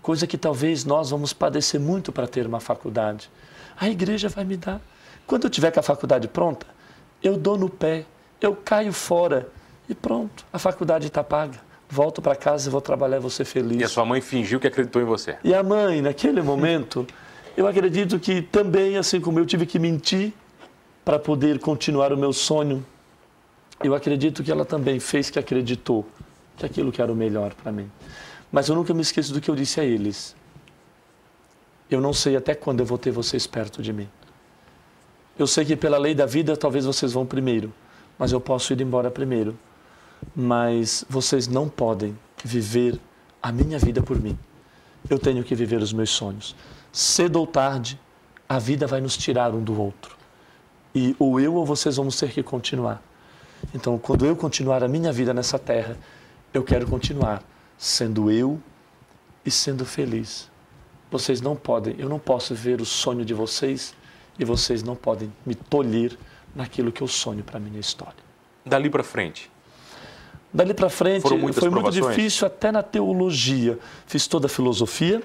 coisa 0.00 0.24
que 0.24 0.38
talvez 0.38 0.84
nós 0.84 1.10
vamos 1.10 1.32
padecer 1.32 1.80
muito 1.80 2.12
para 2.12 2.28
ter 2.28 2.46
uma 2.46 2.60
faculdade. 2.60 3.28
A 3.78 3.88
igreja 3.88 4.28
vai 4.28 4.44
me 4.44 4.56
dar. 4.56 4.80
Quando 5.26 5.44
eu 5.44 5.50
tiver 5.50 5.70
com 5.70 5.80
a 5.80 5.82
faculdade 5.82 6.28
pronta, 6.28 6.66
eu 7.22 7.36
dou 7.36 7.58
no 7.58 7.68
pé, 7.68 8.04
eu 8.40 8.54
caio 8.54 8.92
fora 8.92 9.48
e 9.88 9.94
pronto, 9.94 10.44
a 10.52 10.58
faculdade 10.58 11.06
está 11.06 11.22
paga. 11.22 11.58
Volto 11.88 12.20
para 12.20 12.34
casa 12.34 12.68
e 12.68 12.72
vou 12.72 12.80
trabalhar 12.80 13.18
e 13.18 13.20
vou 13.20 13.30
ser 13.30 13.44
feliz. 13.44 13.80
E 13.80 13.84
a 13.84 13.88
sua 13.88 14.04
mãe 14.04 14.20
fingiu 14.20 14.58
que 14.58 14.66
acreditou 14.66 15.00
em 15.00 15.04
você. 15.04 15.36
E 15.44 15.54
a 15.54 15.62
mãe, 15.62 16.02
naquele 16.02 16.42
momento, 16.42 17.06
eu 17.56 17.66
acredito 17.66 18.18
que 18.18 18.42
também, 18.42 18.96
assim 18.96 19.20
como 19.20 19.38
eu 19.38 19.46
tive 19.46 19.64
que 19.66 19.78
mentir 19.78 20.32
para 21.04 21.18
poder 21.18 21.58
continuar 21.58 22.12
o 22.12 22.16
meu 22.16 22.32
sonho, 22.32 22.84
eu 23.82 23.94
acredito 23.94 24.42
que 24.42 24.50
ela 24.50 24.64
também 24.64 25.00
fez 25.00 25.30
que 25.30 25.38
acreditou 25.38 26.04
que 26.56 26.66
aquilo 26.66 26.92
que 26.92 27.00
era 27.00 27.12
o 27.12 27.16
melhor 27.16 27.54
para 27.54 27.72
mim. 27.72 27.90
Mas 28.52 28.68
eu 28.68 28.74
nunca 28.74 28.92
me 28.92 29.02
esqueço 29.02 29.32
do 29.32 29.40
que 29.40 29.50
eu 29.50 29.56
disse 29.56 29.80
a 29.80 29.84
eles. 29.84 30.35
Eu 31.90 32.00
não 32.00 32.12
sei 32.12 32.36
até 32.36 32.54
quando 32.54 32.80
eu 32.80 32.86
vou 32.86 32.98
ter 32.98 33.10
vocês 33.10 33.46
perto 33.46 33.82
de 33.82 33.92
mim. 33.92 34.08
Eu 35.38 35.46
sei 35.46 35.64
que 35.64 35.76
pela 35.76 35.98
lei 35.98 36.14
da 36.14 36.26
vida 36.26 36.56
talvez 36.56 36.84
vocês 36.84 37.12
vão 37.12 37.26
primeiro, 37.26 37.72
mas 38.18 38.32
eu 38.32 38.40
posso 38.40 38.72
ir 38.72 38.80
embora 38.80 39.10
primeiro. 39.10 39.56
Mas 40.34 41.04
vocês 41.08 41.46
não 41.46 41.68
podem 41.68 42.18
viver 42.42 42.98
a 43.42 43.52
minha 43.52 43.78
vida 43.78 44.02
por 44.02 44.20
mim. 44.20 44.36
Eu 45.08 45.18
tenho 45.18 45.44
que 45.44 45.54
viver 45.54 45.80
os 45.80 45.92
meus 45.92 46.10
sonhos. 46.10 46.56
Cedo 46.90 47.36
ou 47.36 47.46
tarde, 47.46 48.00
a 48.48 48.58
vida 48.58 48.86
vai 48.86 49.00
nos 49.00 49.16
tirar 49.16 49.54
um 49.54 49.62
do 49.62 49.80
outro. 49.80 50.16
E 50.94 51.14
ou 51.18 51.38
eu 51.38 51.54
ou 51.54 51.66
vocês 51.66 51.96
vamos 51.96 52.18
ter 52.18 52.30
que 52.32 52.42
continuar. 52.42 53.02
Então, 53.74 53.98
quando 53.98 54.24
eu 54.24 54.34
continuar 54.34 54.82
a 54.82 54.88
minha 54.88 55.12
vida 55.12 55.34
nessa 55.34 55.58
terra, 55.58 55.96
eu 56.52 56.64
quero 56.64 56.86
continuar 56.86 57.42
sendo 57.76 58.30
eu 58.30 58.60
e 59.44 59.50
sendo 59.50 59.84
feliz. 59.84 60.50
Vocês 61.10 61.40
não 61.40 61.54
podem, 61.54 61.94
eu 61.98 62.08
não 62.08 62.18
posso 62.18 62.54
ver 62.54 62.80
o 62.80 62.84
sonho 62.84 63.24
de 63.24 63.32
vocês 63.32 63.94
e 64.38 64.44
vocês 64.44 64.82
não 64.82 64.96
podem 64.96 65.32
me 65.44 65.54
tolher 65.54 66.16
naquilo 66.54 66.90
que 66.90 67.02
eu 67.02 67.08
sonho 67.08 67.42
para 67.44 67.58
a 67.58 67.60
minha 67.60 67.78
história. 67.80 68.14
Dali 68.64 68.90
para 68.90 69.04
frente. 69.04 69.50
Dali 70.52 70.74
para 70.74 70.88
frente 70.90 71.22
foi 71.22 71.36
muito 71.38 71.60
provações? 71.60 72.16
difícil 72.16 72.46
até 72.46 72.72
na 72.72 72.82
teologia. 72.82 73.78
Fiz 74.06 74.26
toda 74.26 74.46
a 74.46 74.48
filosofia, 74.48 75.22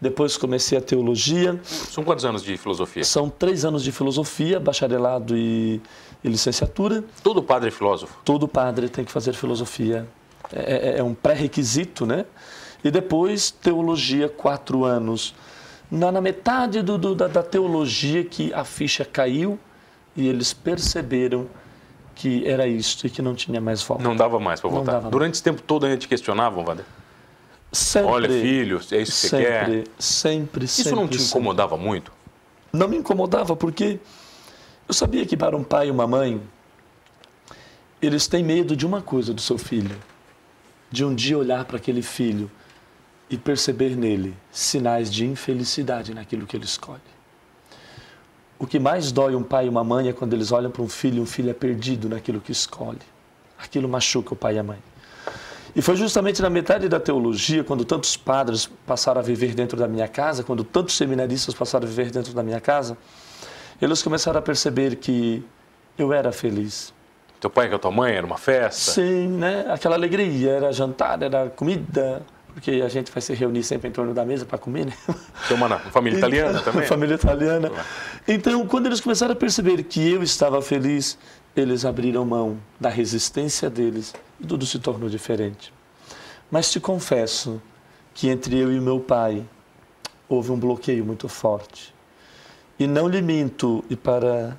depois 0.00 0.36
comecei 0.36 0.78
a 0.78 0.80
teologia. 0.80 1.60
São 1.64 2.02
quantos 2.04 2.24
anos 2.24 2.42
de 2.42 2.56
filosofia? 2.56 3.04
São 3.04 3.28
três 3.28 3.64
anos 3.64 3.82
de 3.82 3.92
filosofia, 3.92 4.58
bacharelado 4.60 5.36
e, 5.36 5.80
e 6.24 6.28
licenciatura. 6.28 7.04
Todo 7.22 7.42
padre 7.42 7.68
é 7.68 7.70
filósofo. 7.70 8.16
Todo 8.24 8.46
padre 8.48 8.88
tem 8.88 9.04
que 9.04 9.12
fazer 9.12 9.34
filosofia. 9.34 10.06
É, 10.52 10.94
é- 10.94 10.98
é 10.98 11.02
um 11.02 11.14
pré-requisito, 11.14 12.06
né? 12.06 12.24
E 12.82 12.90
depois 12.90 13.50
teologia, 13.50 14.28
quatro 14.28 14.84
anos. 14.84 15.34
Na, 15.90 16.10
na 16.12 16.20
metade 16.20 16.82
do- 16.82 16.96
do- 16.96 17.14
da, 17.14 17.26
da 17.26 17.42
teologia 17.42 18.24
que 18.24 18.52
a 18.54 18.64
ficha 18.64 19.04
caiu 19.04 19.58
e 20.16 20.26
eles 20.28 20.52
perceberam 20.52 21.46
que 22.14 22.46
era 22.46 22.66
isto 22.66 23.06
e 23.06 23.10
que 23.10 23.20
não 23.22 23.34
tinha 23.34 23.60
mais 23.60 23.82
volta. 23.82 24.02
Não 24.04 24.14
dava 24.14 24.38
mais 24.38 24.60
para 24.60 24.70
voltar. 24.70 24.92
dava 24.92 25.02
mais. 25.04 25.12
Durante 25.12 25.34
esse 25.34 25.42
tempo 25.42 25.62
todo 25.62 25.84
ainda 25.86 25.98
te 25.98 26.06
questionavam, 26.08 26.64
Wander? 26.64 26.84
Sempre, 27.72 28.10
Olha, 28.10 28.28
filho, 28.28 28.76
é 28.92 28.96
isso 29.00 29.12
que 29.12 29.18
você 29.18 29.28
sempre, 29.28 29.44
quer? 29.46 29.84
sempre, 29.98 30.64
Isso 30.64 30.82
sempre, 30.82 30.96
não 31.00 31.06
te 31.08 31.14
sempre. 31.18 31.26
incomodava 31.30 31.76
muito? 31.76 32.12
Não 32.72 32.88
me 32.88 32.96
incomodava 32.96 33.54
porque 33.56 33.98
eu 34.88 34.94
sabia 34.94 35.24
que 35.24 35.36
para 35.36 35.56
um 35.56 35.62
pai 35.64 35.88
e 35.88 35.90
uma 35.90 36.06
mãe, 36.06 36.40
eles 38.02 38.26
têm 38.26 38.42
medo 38.42 38.74
de 38.76 38.86
uma 38.86 39.00
coisa 39.02 39.32
do 39.34 39.40
seu 39.40 39.58
filho. 39.58 39.96
De 40.90 41.04
um 41.04 41.14
dia 41.14 41.38
olhar 41.38 41.64
para 41.64 41.76
aquele 41.76 42.02
filho 42.02 42.50
e 43.30 43.38
perceber 43.38 43.96
nele 43.96 44.36
sinais 44.50 45.10
de 45.10 45.24
infelicidade 45.24 46.12
naquilo 46.12 46.46
que 46.46 46.56
ele 46.56 46.64
escolhe. 46.64 47.00
O 48.58 48.66
que 48.66 48.78
mais 48.78 49.12
dói 49.12 49.34
um 49.34 49.42
pai 49.42 49.66
e 49.66 49.68
uma 49.68 49.84
mãe 49.84 50.08
é 50.08 50.12
quando 50.12 50.34
eles 50.34 50.52
olham 50.52 50.70
para 50.70 50.82
um 50.82 50.88
filho 50.88 51.18
e 51.18 51.20
um 51.20 51.26
filho 51.26 51.48
é 51.48 51.54
perdido 51.54 52.08
naquilo 52.08 52.40
que 52.40 52.52
escolhe. 52.52 52.98
Aquilo 53.56 53.88
machuca 53.88 54.34
o 54.34 54.36
pai 54.36 54.56
e 54.56 54.58
a 54.58 54.62
mãe. 54.62 54.78
E 55.74 55.80
foi 55.80 55.94
justamente 55.94 56.42
na 56.42 56.50
metade 56.50 56.88
da 56.88 56.98
teologia, 56.98 57.62
quando 57.62 57.84
tantos 57.84 58.16
padres 58.16 58.68
passaram 58.86 59.20
a 59.20 59.22
viver 59.22 59.54
dentro 59.54 59.78
da 59.78 59.86
minha 59.86 60.08
casa, 60.08 60.42
quando 60.42 60.64
tantos 60.64 60.96
seminaristas 60.96 61.54
passaram 61.54 61.86
a 61.86 61.88
viver 61.88 62.10
dentro 62.10 62.34
da 62.34 62.42
minha 62.42 62.60
casa, 62.60 62.98
eles 63.80 64.02
começaram 64.02 64.40
a 64.40 64.42
perceber 64.42 64.96
que 64.96 65.42
eu 65.96 66.12
era 66.12 66.32
feliz. 66.32 66.92
Teu 67.40 67.48
pai 67.48 67.68
com 67.68 67.76
a 67.76 67.78
tua 67.78 67.90
mãe 67.90 68.12
era 68.12 68.26
uma 68.26 68.36
festa? 68.36 68.92
Sim, 68.92 69.28
né? 69.28 69.66
Aquela 69.70 69.94
alegria, 69.94 70.50
era 70.50 70.72
jantar, 70.72 71.22
era 71.22 71.48
comida, 71.48 72.20
porque 72.52 72.70
a 72.84 72.88
gente 72.88 73.10
vai 73.12 73.20
se 73.20 73.32
reunir 73.34 73.62
sempre 73.62 73.88
em 73.88 73.92
torno 73.92 74.12
da 74.14 74.24
mesa 74.24 74.44
para 74.44 74.58
comer, 74.58 74.86
né? 74.86 74.92
Tem 75.48 75.56
uma, 75.56 75.68
na- 75.68 75.78
família 75.78 76.18
italiana 76.18 76.60
também? 76.60 76.86
Família 76.86 77.14
italiana. 77.14 77.70
Então, 78.26 78.66
quando 78.66 78.86
eles 78.86 79.00
começaram 79.00 79.32
a 79.32 79.36
perceber 79.36 79.82
que 79.84 80.12
eu 80.12 80.22
estava 80.22 80.60
feliz, 80.62 81.16
eles 81.56 81.84
abriram 81.84 82.24
mão 82.24 82.58
da 82.78 82.88
resistência 82.88 83.68
deles 83.70 84.14
e 84.40 84.46
tudo 84.46 84.64
se 84.66 84.78
tornou 84.78 85.08
diferente. 85.08 85.72
Mas 86.50 86.70
te 86.70 86.80
confesso 86.80 87.60
que 88.14 88.28
entre 88.28 88.58
eu 88.58 88.72
e 88.72 88.80
meu 88.80 89.00
pai 89.00 89.44
houve 90.28 90.50
um 90.52 90.58
bloqueio 90.58 91.04
muito 91.04 91.28
forte. 91.28 91.94
E 92.78 92.86
não 92.86 93.06
lhe 93.08 93.20
minto, 93.22 93.84
e 93.90 93.96
para 93.96 94.56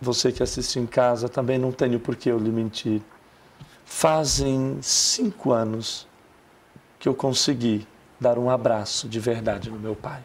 você 0.00 0.30
que 0.32 0.42
assiste 0.42 0.78
em 0.78 0.86
casa, 0.86 1.28
também 1.28 1.58
não 1.58 1.72
tenho 1.72 1.98
por 1.98 2.14
que 2.16 2.28
eu 2.30 2.38
lhe 2.38 2.50
mentir. 2.50 3.00
Fazem 3.84 4.78
cinco 4.80 5.52
anos 5.52 6.06
que 7.00 7.08
eu 7.08 7.14
consegui 7.14 7.88
dar 8.20 8.38
um 8.38 8.50
abraço 8.50 9.08
de 9.08 9.18
verdade 9.18 9.70
no 9.70 9.78
meu 9.78 9.96
pai. 9.96 10.20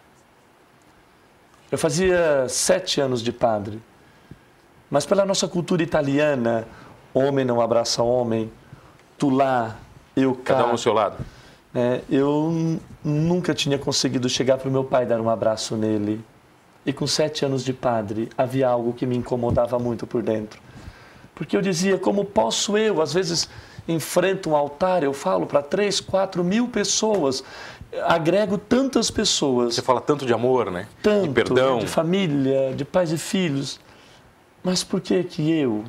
Eu 1.72 1.78
fazia 1.78 2.46
sete 2.50 3.02
anos 3.02 3.24
de 3.24 3.32
padre, 3.32 3.82
mas 4.92 5.06
pela 5.06 5.26
nossa 5.26 5.48
cultura 5.48 5.82
italiana, 5.82 6.68
homem 7.14 7.46
não 7.46 7.62
abraça 7.62 8.04
homem, 8.04 8.52
tu 9.18 9.30
lá, 9.30 9.78
eu 10.16 10.36
cá. 10.36 10.56
Cada 10.56 10.68
um 10.68 10.72
ao 10.72 10.78
seu 10.78 10.94
lado. 10.94 11.18
né, 11.74 12.02
eu 12.10 12.80
nunca 13.04 13.54
tinha 13.54 13.80
conseguido 13.80 14.30
chegar 14.30 14.58
para 14.58 14.70
o 14.70 14.72
meu 14.72 14.84
pai 14.84 15.06
dar 15.06 15.20
um 15.20 15.30
abraço 15.30 15.76
nele. 15.76 16.24
E 16.86 16.94
com 16.94 17.08
sete 17.08 17.44
anos 17.44 17.64
de 17.64 17.74
padre, 17.74 18.30
havia 18.38 18.68
algo 18.68 18.94
que 18.94 19.08
me 19.08 19.16
incomodava 19.18 19.80
muito 19.80 20.06
por 20.06 20.22
dentro. 20.22 20.62
Porque 21.34 21.58
eu 21.58 21.62
dizia, 21.62 21.98
como 21.98 22.24
posso 22.24 22.78
eu? 22.78 23.02
Às 23.02 23.14
vezes 23.14 23.50
enfrento 23.88 24.50
um 24.50 24.56
altar, 24.56 25.04
eu 25.04 25.14
falo 25.14 25.46
para 25.46 25.62
três, 25.62 26.00
quatro 26.00 26.44
mil 26.44 26.68
pessoas, 26.68 27.44
agrego 28.04 28.58
tantas 28.58 29.10
pessoas 29.12 29.76
Você 29.76 29.82
fala 29.82 30.02
tanto 30.02 30.26
de 30.26 30.34
amor, 30.34 30.72
né? 30.72 30.88
tanto 31.02 31.28
de 31.28 31.34
perdão. 31.34 31.80
de 31.80 31.88
família, 31.88 32.74
de 32.76 32.84
pais 32.84 33.12
e 33.12 33.18
filhos. 33.18 33.80
Mas 34.64 34.84
por 34.84 35.00
que 35.00 35.24
que 35.24 35.52
eu, 35.52 35.84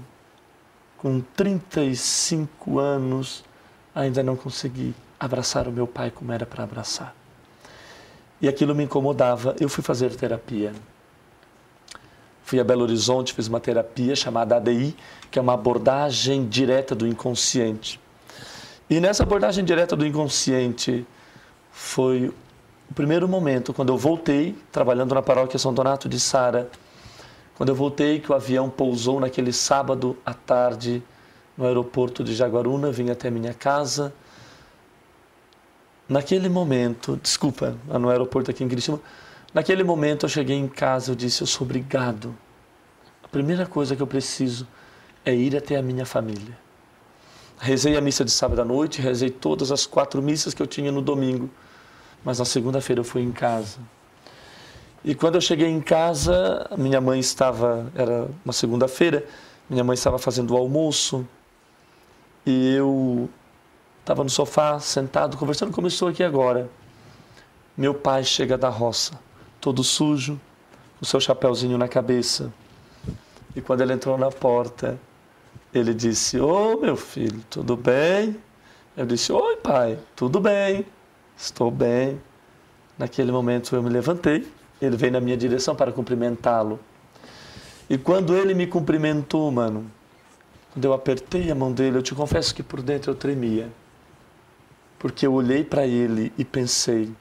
com 0.99 1.21
35 1.35 2.79
anos, 2.79 3.43
ainda 3.95 4.23
não 4.23 4.37
consegui 4.37 4.95
abraçar 5.19 5.67
o 5.67 5.73
meu 5.73 5.87
pai 5.87 6.11
como 6.11 6.31
era 6.33 6.45
para 6.45 6.63
abraçar? 6.65 7.15
E 8.41 8.47
aquilo 8.49 8.75
me 8.75 8.85
incomodava. 8.85 9.57
Eu 9.59 9.69
fui 9.69 9.83
fazer 9.83 10.15
terapia. 10.15 10.75
Fui 12.47 12.61
a 12.61 12.65
Belo 12.65 12.85
Horizonte, 12.85 13.35
fiz 13.35 13.49
uma 13.49 13.59
terapia 13.59 14.15
chamada 14.15 14.55
ADI, 14.55 14.95
que 15.33 15.37
é 15.37 15.43
uma 15.43 15.55
abordagem 15.55 16.47
direta 16.47 16.95
do 16.95 17.05
inconsciente. 17.05 18.01
E 18.89 19.01
nessa 19.01 19.25
abordagem 19.25 19.65
direta 19.65 19.97
do 19.97 20.07
inconsciente 20.07 21.05
foi 21.73 22.33
o 22.89 22.95
primeiro 22.95 23.27
momento, 23.27 23.75
quando 23.75 23.89
eu 23.89 23.99
voltei, 23.99 24.57
trabalhando 24.71 25.13
na 25.13 25.21
paróquia 25.21 25.59
São 25.59 25.75
Donato 25.75 26.09
de 26.09 26.21
Sara, 26.21 26.71
quando 27.57 27.71
eu 27.71 27.75
voltei, 27.75 28.21
que 28.21 28.31
o 28.31 28.35
avião 28.37 28.71
pousou 28.71 29.19
naquele 29.19 29.53
sábado 29.53 30.17
à 30.25 30.33
tarde 30.33 31.03
no 31.59 31.67
aeroporto 31.67 32.23
de 32.23 32.33
Jaguaruna, 32.33 32.93
vim 32.93 33.11
até 33.11 33.29
minha 33.29 33.55
casa. 33.55 34.15
Naquele 36.09 36.49
momento, 36.49 37.19
desculpa, 37.21 37.75
no 37.89 38.09
aeroporto 38.09 38.53
aqui 38.53 38.63
em 38.63 38.69
Criciúma, 38.69 39.01
naquele 39.57 39.83
momento 39.83 40.27
eu 40.27 40.29
cheguei 40.29 40.55
em 40.55 40.69
casa, 40.69 41.13
eu 41.13 41.17
disse, 41.17 41.41
eu 41.41 41.47
sou 41.47 41.65
obrigado. 41.65 42.37
A 43.23 43.29
primeira 43.29 43.65
coisa 43.65 43.97
que 43.97 44.03
eu 44.03 44.07
preciso 44.07 44.69
é 45.25 45.35
ir 45.35 45.57
até 45.57 45.77
a 45.77 45.83
minha 45.83 46.05
família. 46.05 46.59
Rezei 47.59 47.97
a 47.97 48.03
missa 48.03 48.23
de 48.23 48.31
sábado 48.31 48.61
à 48.61 48.65
noite, 48.67 49.01
rezei 49.01 49.31
todas 49.31 49.73
as 49.73 49.87
quatro 49.87 50.21
missas 50.21 50.53
que 50.53 50.61
eu 50.61 50.67
tinha 50.67 50.93
no 50.93 51.01
domingo. 51.01 51.49
Mas 52.23 52.39
na 52.39 52.45
segunda-feira 52.45 53.01
eu 53.01 53.05
fui 53.05 53.23
em 53.23 53.33
casa. 53.33 53.79
E 55.03 55.15
quando 55.15 55.37
eu 55.37 55.41
cheguei 55.41 55.69
em 55.69 55.81
casa, 55.81 56.69
minha 56.77 57.01
mãe 57.01 57.19
estava, 57.19 57.91
era 57.95 58.29
uma 58.45 58.53
segunda-feira, 58.53 59.25
minha 59.71 59.83
mãe 59.83 59.95
estava 59.95 60.19
fazendo 60.19 60.53
o 60.53 60.57
almoço 60.59 61.27
e 62.45 62.75
eu 62.75 63.31
estava 64.01 64.23
no 64.23 64.29
sofá, 64.29 64.79
sentado, 64.81 65.39
conversando 65.39 65.73
como 65.73 65.87
estou 65.87 66.09
aqui 66.09 66.23
agora. 66.23 66.69
Meu 67.75 67.95
pai 67.95 68.23
chega 68.23 68.59
da 68.59 68.69
roça, 68.69 69.19
todo 69.67 69.83
sujo, 69.83 70.41
com 70.97 71.05
seu 71.05 71.19
chapéuzinho 71.19 71.77
na 71.77 71.89
cabeça. 71.89 72.53
E 73.53 73.61
quando 73.61 73.81
ele 73.81 73.93
entrou 73.93 74.17
na 74.17 74.31
porta, 74.31 74.97
ele 75.75 75.93
disse: 75.93 76.39
Ô 76.39 76.79
meu 76.79 76.97
filho, 76.97 77.43
tudo 77.51 77.77
bem? 77.77 78.37
Eu 78.97 79.05
disse: 79.05 79.33
Oi, 79.33 79.57
pai, 79.57 79.99
tudo 80.15 80.39
bem, 80.39 80.87
estou 81.37 81.69
bem. 81.69 82.21
Naquele 82.97 83.33
momento 83.33 83.75
eu 83.75 83.83
me 83.83 83.91
levantei, 83.91 84.47
ele 84.81 84.97
veio 84.97 85.15
na 85.15 85.21
minha 85.21 85.37
direção 85.37 85.75
para 85.75 85.91
cumprimentá-lo. 85.91 86.79
E 87.91 87.99
quando 87.99 88.37
ele 88.37 88.55
me 88.55 88.69
cumprimentou, 88.69 89.51
mano, 89.51 89.91
quando 90.73 90.85
eu 90.85 90.93
apertei 90.93 91.51
a 91.51 91.57
mão 91.57 91.73
dele, 91.73 91.99
eu 91.99 92.03
te 92.03 92.15
confesso 92.15 92.55
que 92.55 92.63
por 92.63 92.81
dentro 92.81 93.11
eu 93.11 93.17
tremia. 93.17 93.69
Porque 94.97 95.27
eu 95.27 95.33
olhei 95.33 95.65
para 95.65 95.85
ele 95.85 96.33
e 96.39 96.45
pensei: 96.45 97.13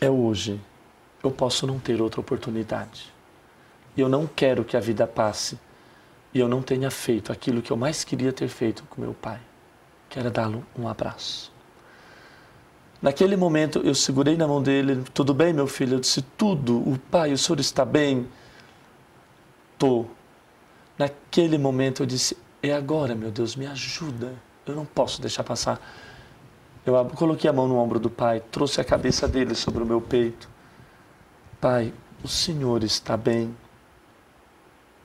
é 0.00 0.10
hoje, 0.10 0.60
eu 1.22 1.30
posso 1.30 1.66
não 1.66 1.78
ter 1.78 2.00
outra 2.00 2.20
oportunidade. 2.20 3.12
Eu 3.96 4.08
não 4.08 4.26
quero 4.26 4.64
que 4.64 4.76
a 4.76 4.80
vida 4.80 5.06
passe 5.06 5.58
e 6.32 6.38
eu 6.38 6.48
não 6.48 6.62
tenha 6.62 6.90
feito 6.90 7.32
aquilo 7.32 7.62
que 7.62 7.70
eu 7.70 7.76
mais 7.76 8.04
queria 8.04 8.32
ter 8.32 8.48
feito 8.48 8.84
com 8.84 9.00
meu 9.00 9.14
pai, 9.14 9.40
que 10.08 10.18
era 10.18 10.30
dar-lhe 10.30 10.62
um 10.78 10.88
abraço. 10.88 11.52
Naquele 13.00 13.36
momento 13.36 13.80
eu 13.84 13.94
segurei 13.94 14.36
na 14.36 14.46
mão 14.46 14.62
dele, 14.62 15.04
tudo 15.14 15.32
bem, 15.32 15.52
meu 15.52 15.66
filho? 15.66 15.96
Eu 15.96 16.00
disse, 16.00 16.22
tudo. 16.36 16.78
O 16.78 16.98
pai, 17.10 17.32
o 17.32 17.38
senhor 17.38 17.60
está 17.60 17.84
bem? 17.84 18.28
Tô. 19.78 20.04
Naquele 20.98 21.58
momento 21.58 22.02
eu 22.02 22.06
disse, 22.06 22.36
é 22.60 22.72
agora, 22.72 23.14
meu 23.14 23.30
Deus, 23.30 23.54
me 23.54 23.66
ajuda. 23.66 24.34
Eu 24.66 24.74
não 24.74 24.84
posso 24.84 25.20
deixar 25.22 25.44
passar. 25.44 25.80
Eu 26.88 27.04
coloquei 27.04 27.50
a 27.50 27.52
mão 27.52 27.68
no 27.68 27.76
ombro 27.76 27.98
do 27.98 28.08
pai, 28.08 28.40
trouxe 28.50 28.80
a 28.80 28.84
cabeça 28.84 29.28
dele 29.28 29.54
sobre 29.54 29.82
o 29.82 29.86
meu 29.86 30.00
peito. 30.00 30.48
Pai, 31.60 31.92
o 32.24 32.28
senhor 32.28 32.82
está 32.82 33.14
bem? 33.14 33.54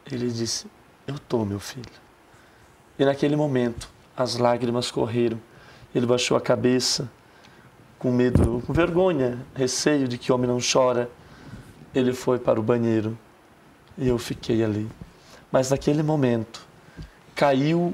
Ele 0.10 0.32
disse, 0.32 0.66
eu 1.06 1.20
tô, 1.20 1.44
meu 1.44 1.60
filho. 1.60 1.92
E 2.98 3.04
naquele 3.04 3.36
momento, 3.36 3.90
as 4.16 4.38
lágrimas 4.38 4.90
correram. 4.90 5.38
Ele 5.94 6.06
baixou 6.06 6.38
a 6.38 6.42
cabeça, 6.42 7.12
com 8.00 8.14
medo, 8.14 8.64
com 8.66 8.72
vergonha, 8.72 9.46
receio 9.54 10.08
de 10.08 10.18
que 10.18 10.32
homem 10.32 10.48
não 10.48 10.60
chora. 10.60 11.10
Ele 11.94 12.14
foi 12.14 12.40
para 12.40 12.58
o 12.62 12.64
banheiro 12.64 13.18
e 13.98 14.08
eu 14.08 14.18
fiquei 14.18 14.64
ali. 14.64 14.90
Mas 15.52 15.70
naquele 15.70 16.02
momento, 16.02 16.66
caiu 17.36 17.94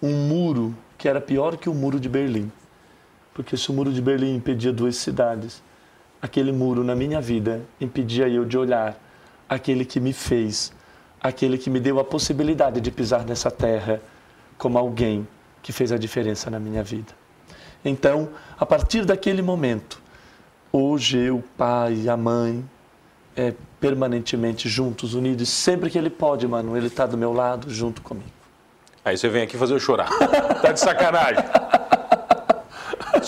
um 0.00 0.28
muro 0.28 0.72
que 0.96 1.08
era 1.08 1.20
pior 1.20 1.56
que 1.56 1.68
o 1.68 1.74
muro 1.74 1.98
de 1.98 2.08
Berlim. 2.08 2.52
Porque 3.34 3.56
se 3.56 3.68
o 3.70 3.74
muro 3.74 3.92
de 3.92 4.00
Berlim 4.00 4.36
impedia 4.36 4.72
duas 4.72 4.96
cidades, 4.96 5.62
aquele 6.22 6.52
muro 6.52 6.84
na 6.84 6.94
minha 6.94 7.20
vida 7.20 7.60
impedia 7.80 8.28
eu 8.28 8.44
de 8.44 8.56
olhar 8.56 8.96
aquele 9.48 9.84
que 9.84 9.98
me 10.00 10.12
fez, 10.12 10.72
aquele 11.20 11.58
que 11.58 11.68
me 11.68 11.80
deu 11.80 11.98
a 11.98 12.04
possibilidade 12.04 12.80
de 12.80 12.90
pisar 12.90 13.26
nessa 13.26 13.50
terra 13.50 14.00
como 14.56 14.78
alguém 14.78 15.26
que 15.62 15.72
fez 15.72 15.90
a 15.90 15.98
diferença 15.98 16.48
na 16.48 16.60
minha 16.60 16.82
vida. 16.82 17.12
Então, 17.84 18.30
a 18.58 18.64
partir 18.64 19.04
daquele 19.04 19.42
momento, 19.42 20.00
hoje 20.72 21.18
eu, 21.18 21.38
o 21.38 21.42
pai 21.42 21.94
e 22.04 22.08
a 22.08 22.16
mãe, 22.16 22.64
é, 23.36 23.52
permanentemente 23.80 24.68
juntos, 24.68 25.14
unidos, 25.14 25.48
sempre 25.48 25.90
que 25.90 25.98
ele 25.98 26.08
pode, 26.08 26.46
mano, 26.46 26.76
ele 26.76 26.86
está 26.86 27.04
do 27.04 27.18
meu 27.18 27.32
lado, 27.32 27.68
junto 27.68 28.00
comigo. 28.00 28.30
Aí 29.04 29.18
você 29.18 29.28
vem 29.28 29.42
aqui 29.42 29.58
fazer 29.58 29.74
eu 29.74 29.80
chorar. 29.80 30.08
tá 30.62 30.72
de 30.72 30.80
sacanagem. 30.80 31.44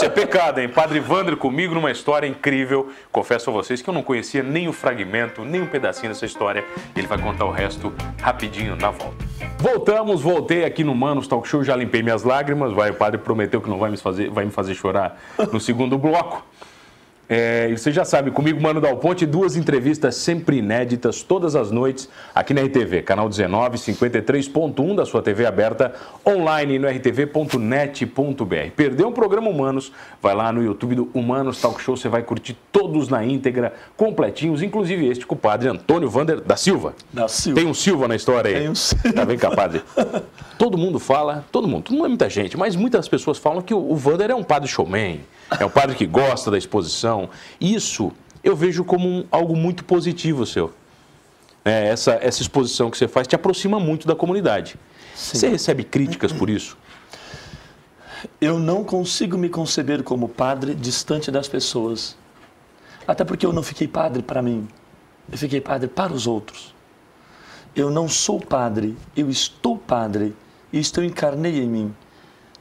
É 0.06 0.08
pecado, 0.08 0.60
hein? 0.60 0.68
Padre 0.68 1.00
Wander 1.00 1.36
comigo 1.36 1.74
numa 1.74 1.90
história 1.90 2.28
incrível. 2.28 2.92
Confesso 3.10 3.50
a 3.50 3.52
vocês 3.52 3.82
que 3.82 3.90
eu 3.90 3.92
não 3.92 4.04
conhecia 4.04 4.40
nem 4.40 4.68
o 4.68 4.72
fragmento, 4.72 5.44
nem 5.44 5.60
um 5.60 5.66
pedacinho 5.66 6.12
dessa 6.12 6.24
história. 6.24 6.64
Ele 6.94 7.08
vai 7.08 7.18
contar 7.18 7.44
o 7.44 7.50
resto 7.50 7.92
rapidinho 8.22 8.76
na 8.76 8.92
volta. 8.92 9.24
Voltamos, 9.58 10.22
voltei 10.22 10.64
aqui 10.64 10.84
no 10.84 10.94
Manos 10.94 11.26
Talk 11.26 11.48
Show, 11.48 11.64
já 11.64 11.74
limpei 11.74 12.04
minhas 12.04 12.22
lágrimas. 12.22 12.72
Vai, 12.72 12.90
o 12.90 12.94
padre 12.94 13.18
prometeu 13.18 13.60
que 13.60 13.68
não 13.68 13.78
vai 13.78 13.90
me 13.90 13.96
fazer, 13.96 14.30
vai 14.30 14.44
me 14.44 14.52
fazer 14.52 14.76
chorar 14.76 15.20
no 15.52 15.58
segundo 15.58 15.98
bloco. 15.98 16.46
É, 17.28 17.74
você 17.76 17.90
já 17.90 18.04
sabe, 18.04 18.30
comigo, 18.30 18.60
Mano 18.60 18.80
Dal 18.80 18.96
Ponte, 18.98 19.26
duas 19.26 19.56
entrevistas 19.56 20.14
sempre 20.14 20.58
inéditas, 20.58 21.22
todas 21.22 21.56
as 21.56 21.72
noites, 21.72 22.08
aqui 22.32 22.54
na 22.54 22.62
RTV, 22.62 23.02
canal 23.02 23.28
19, 23.28 23.78
53.1 23.78 24.94
da 24.94 25.04
sua 25.04 25.20
TV 25.20 25.44
aberta, 25.44 25.92
online 26.24 26.78
no 26.78 26.88
rtv.net.br. 26.88 28.70
Perdeu 28.76 29.08
um 29.08 29.12
programa 29.12 29.50
Humanos? 29.50 29.92
Vai 30.22 30.36
lá 30.36 30.52
no 30.52 30.62
YouTube 30.62 30.94
do 30.94 31.10
Humanos 31.12 31.60
Talk 31.60 31.82
Show, 31.82 31.96
você 31.96 32.08
vai 32.08 32.22
curtir 32.22 32.56
todos 32.70 33.08
na 33.08 33.24
íntegra, 33.24 33.72
completinhos, 33.96 34.62
inclusive 34.62 35.08
este 35.08 35.26
com 35.26 35.34
o 35.34 35.38
padre 35.38 35.68
Antônio 35.68 36.08
Vander 36.08 36.40
da 36.40 36.56
Silva. 36.56 36.94
Da 37.12 37.26
Silva. 37.26 37.60
Tem 37.60 37.68
um 37.68 37.74
Silva 37.74 38.06
na 38.06 38.14
história 38.14 38.50
aí? 38.50 38.60
Tem 38.60 38.68
um 38.68 38.74
Silva. 38.74 39.12
Tá 39.12 39.24
bem 39.24 39.36
capaz. 39.36 39.82
todo 40.56 40.78
mundo 40.78 41.00
fala, 41.00 41.44
todo 41.50 41.66
mundo, 41.66 41.92
não 41.92 42.04
é 42.04 42.08
muita 42.08 42.30
gente, 42.30 42.56
mas 42.56 42.76
muitas 42.76 43.08
pessoas 43.08 43.36
falam 43.36 43.62
que 43.62 43.74
o 43.74 43.96
Vander 43.96 44.30
é 44.30 44.34
um 44.34 44.44
padre 44.44 44.68
showman 44.68 45.20
é 45.58 45.64
um 45.64 45.70
padre 45.70 45.94
que 45.94 46.06
gosta 46.06 46.50
da 46.50 46.58
exposição. 46.58 47.30
Isso 47.60 48.12
eu 48.42 48.54
vejo 48.54 48.84
como 48.84 49.08
um, 49.08 49.26
algo 49.30 49.56
muito 49.56 49.84
positivo 49.84 50.46
seu. 50.46 50.72
É, 51.64 51.88
essa, 51.88 52.12
essa 52.22 52.42
exposição 52.42 52.90
que 52.90 52.96
você 52.96 53.08
faz 53.08 53.26
te 53.26 53.34
aproxima 53.34 53.80
muito 53.80 54.06
da 54.06 54.14
comunidade. 54.14 54.76
Sim. 55.14 55.38
Você 55.38 55.48
recebe 55.48 55.82
críticas 55.82 56.32
por 56.32 56.48
isso? 56.48 56.78
Eu 58.40 58.58
não 58.58 58.84
consigo 58.84 59.36
me 59.36 59.48
conceber 59.48 60.02
como 60.02 60.28
padre 60.28 60.74
distante 60.74 61.30
das 61.30 61.48
pessoas. 61.48 62.16
Até 63.06 63.24
porque 63.24 63.44
eu 63.44 63.52
não 63.52 63.62
fiquei 63.62 63.88
padre 63.88 64.22
para 64.22 64.40
mim. 64.42 64.68
Eu 65.30 65.38
fiquei 65.38 65.60
padre 65.60 65.88
para 65.88 66.12
os 66.12 66.26
outros. 66.26 66.74
Eu 67.74 67.90
não 67.90 68.08
sou 68.08 68.40
padre, 68.40 68.96
eu 69.16 69.28
estou 69.28 69.76
padre. 69.76 70.34
Isto 70.72 71.00
eu 71.00 71.04
encarnei 71.04 71.58
em 71.58 71.68
mim. 71.68 71.94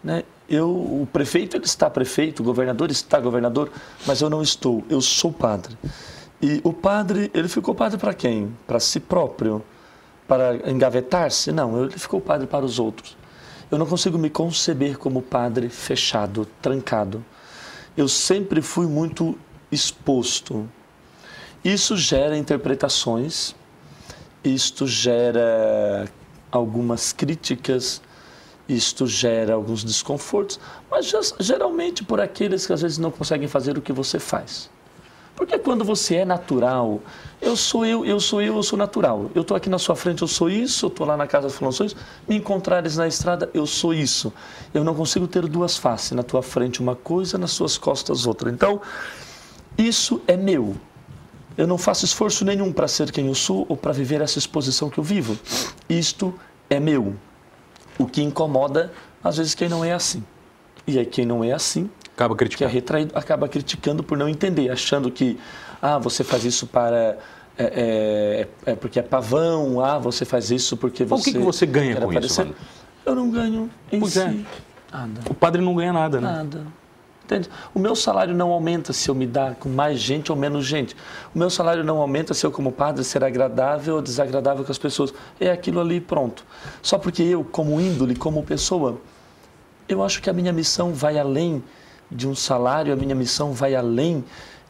Né? 0.04 0.24
Eu, 0.48 0.70
o 0.70 1.08
prefeito 1.12 1.58
ele 1.58 1.66
está 1.66 1.90
prefeito, 1.90 2.42
o 2.42 2.46
governador 2.46 2.92
está 2.92 3.20
governador, 3.20 3.72
mas 4.06 4.22
eu 4.22 4.30
não 4.30 4.42
estou, 4.42 4.84
eu 4.90 5.02
sou 5.02 5.32
padre. 5.32 5.78
E 6.42 6.62
o 6.64 6.72
padre, 6.72 7.32
ele 7.34 7.48
ficou 7.48 7.74
padre 7.74 7.98
para 7.98 8.14
quem? 8.14 8.56
Para 8.68 8.80
si 8.80 9.00
próprio? 9.00 9.64
Para 10.28 10.70
engavetar-se? 10.70 11.52
Não, 11.52 11.84
ele 11.84 11.98
ficou 11.98 12.22
padre 12.22 12.46
para 12.46 12.66
os 12.66 12.78
outros. 12.78 13.18
Eu 13.72 13.80
não 13.80 13.86
consigo 13.86 14.18
me 14.18 14.30
conceber 14.30 14.98
como 14.98 15.22
padre 15.22 15.70
fechado, 15.70 16.48
trancado. 16.62 17.26
Eu 17.98 18.08
sempre 18.08 18.62
fui 18.62 18.86
muito 18.86 19.38
exposto. 19.72 20.70
Isso 21.64 21.98
gera 21.98 22.38
interpretações, 22.38 23.56
isto 24.44 24.86
gera 24.86 26.08
algumas 26.52 27.12
críticas, 27.12 28.02
isto 28.68 29.06
gera 29.06 29.54
alguns 29.54 29.84
desconfortos, 29.84 30.60
mas 30.90 31.12
geralmente 31.40 32.04
por 32.04 32.20
aqueles 32.20 32.66
que 32.66 32.74
às 32.74 32.82
vezes 32.82 32.98
não 32.98 33.12
conseguem 33.12 33.48
fazer 33.48 33.78
o 33.78 33.82
que 33.82 33.94
você 33.94 34.20
faz. 34.20 34.70
Porque 35.36 35.58
quando 35.60 35.84
você 35.84 36.16
é 36.16 36.26
natural, 36.26 37.02
eu 37.42 37.58
sou 37.58 37.86
eu, 37.86 38.06
eu 38.06 38.20
sou 38.22 38.42
eu, 38.42 38.56
eu 38.56 38.64
sou 38.64 38.80
natural. 38.80 39.30
Eu 39.36 39.42
estou 39.42 39.56
aqui 39.56 39.70
na 39.70 39.78
sua 39.78 39.96
frente, 39.96 40.22
eu 40.22 40.28
sou 40.28 40.50
isso, 40.50 40.86
eu 40.86 40.88
estou 40.88 41.06
lá 41.06 41.18
na 41.18 41.28
casa 41.28 41.48
das 41.48 41.58
funções, 41.58 41.94
me 42.28 42.38
encontrares 42.38 42.96
na 42.96 43.06
estrada, 43.06 43.50
eu 43.54 43.68
sou 43.68 43.94
isso. 43.94 44.32
Eu 44.74 44.84
não 44.84 44.96
consigo 44.96 45.28
ter 45.28 45.46
duas 45.46 45.76
faces, 45.76 46.12
na 46.12 46.24
tua 46.24 46.42
frente 46.42 46.80
uma 46.80 46.96
coisa, 46.96 47.38
nas 47.38 47.52
suas 47.52 47.78
costas 47.78 48.26
outra. 48.26 48.50
Então, 48.50 48.82
isso 49.78 50.22
é 50.26 50.38
meu. 50.38 50.76
Eu 51.58 51.68
não 51.68 51.78
faço 51.78 52.06
esforço 52.06 52.46
nenhum 52.46 52.72
para 52.72 52.88
ser 52.88 53.12
quem 53.12 53.28
eu 53.28 53.36
sou 53.36 53.66
ou 53.68 53.76
para 53.76 53.92
viver 53.92 54.22
essa 54.22 54.40
exposição 54.40 54.90
que 54.90 54.98
eu 54.98 55.04
vivo. 55.04 55.38
Isto 55.90 56.34
é 56.70 56.80
meu. 56.80 57.16
O 57.98 58.06
que 58.06 58.22
incomoda, 58.22 58.92
às 59.24 59.38
vezes, 59.38 59.56
quem 59.56 59.70
não 59.70 59.84
é 59.84 59.94
assim. 59.94 60.24
E 60.88 61.00
aí, 61.00 61.06
quem 61.06 61.26
não 61.26 61.44
é 61.44 61.52
assim, 61.52 61.90
acaba 62.16 62.36
criticando. 62.36 62.70
Que 62.70 62.76
é 62.76 62.80
retraído, 62.80 63.18
acaba 63.18 63.48
criticando 63.48 64.04
por 64.04 64.18
não 64.18 64.30
entender, 64.30 64.70
achando 64.70 65.10
que 65.12 65.38
ah, 65.82 65.98
você 65.98 66.24
faz 66.24 66.44
isso 66.44 66.68
para. 66.68 67.18
É, 67.58 68.48
é, 68.66 68.72
é 68.72 68.76
porque 68.76 69.00
é 69.00 69.02
pavão, 69.02 69.84
ah, 69.84 69.98
você 69.98 70.26
faz 70.26 70.52
isso 70.52 70.76
porque 70.76 71.06
você. 71.06 71.30
O 71.30 71.34
que, 71.34 71.40
que 71.40 71.46
você 71.46 71.66
ganha 71.66 71.96
com 71.96 72.10
aparecer. 72.10 72.26
isso, 72.26 72.42
mano? 72.42 72.56
Eu 73.06 73.16
não 73.16 73.30
ganho 73.30 73.70
em 73.92 74.00
pois 74.00 74.18
é. 74.18 74.30
si. 74.30 74.46
É. 74.92 74.98
Nada. 74.98 75.22
O 75.30 75.34
padre 75.34 75.62
não 75.62 75.76
ganha 75.76 75.94
nada, 75.94 76.22
né? 76.22 76.28
Nada. 76.28 76.68
Entende? 77.26 77.50
O 77.74 77.80
meu 77.80 77.96
salário 77.96 78.36
não 78.36 78.52
aumenta 78.52 78.94
se 78.94 79.10
eu 79.10 79.16
me 79.16 79.26
dar 79.26 79.56
com 79.56 79.68
mais 79.68 80.00
gente 80.00 80.32
ou 80.32 80.38
menos 80.38 80.64
gente. 80.64 80.96
O 81.34 81.40
meu 81.40 81.50
salário 81.50 81.84
não 81.84 82.00
aumenta 82.00 82.36
se 82.36 82.46
eu, 82.46 82.52
como 82.52 82.72
padre, 82.72 83.04
ser 83.04 83.24
agradável 83.24 83.96
ou 83.96 84.02
desagradável 84.02 84.64
com 84.64 84.72
as 84.72 84.78
pessoas. 84.78 85.12
É 85.40 85.50
aquilo 85.50 85.80
ali 85.82 86.00
pronto. 86.00 86.46
Só 86.84 87.00
porque 87.00 87.24
eu, 87.24 87.44
como 87.44 87.82
índole, 87.82 88.16
como 88.16 88.44
pessoa, 88.44 89.00
eu 89.90 90.04
acho 90.04 90.22
que 90.22 90.30
a 90.30 90.34
minha 90.34 90.54
missão 90.54 90.94
vai 90.94 91.18
além 91.18 91.64
de 92.12 92.28
um 92.28 92.36
salário, 92.36 92.94
a 92.94 92.96
minha 92.96 93.16
missão 93.16 93.54
vai 93.54 93.74
além 93.74 94.24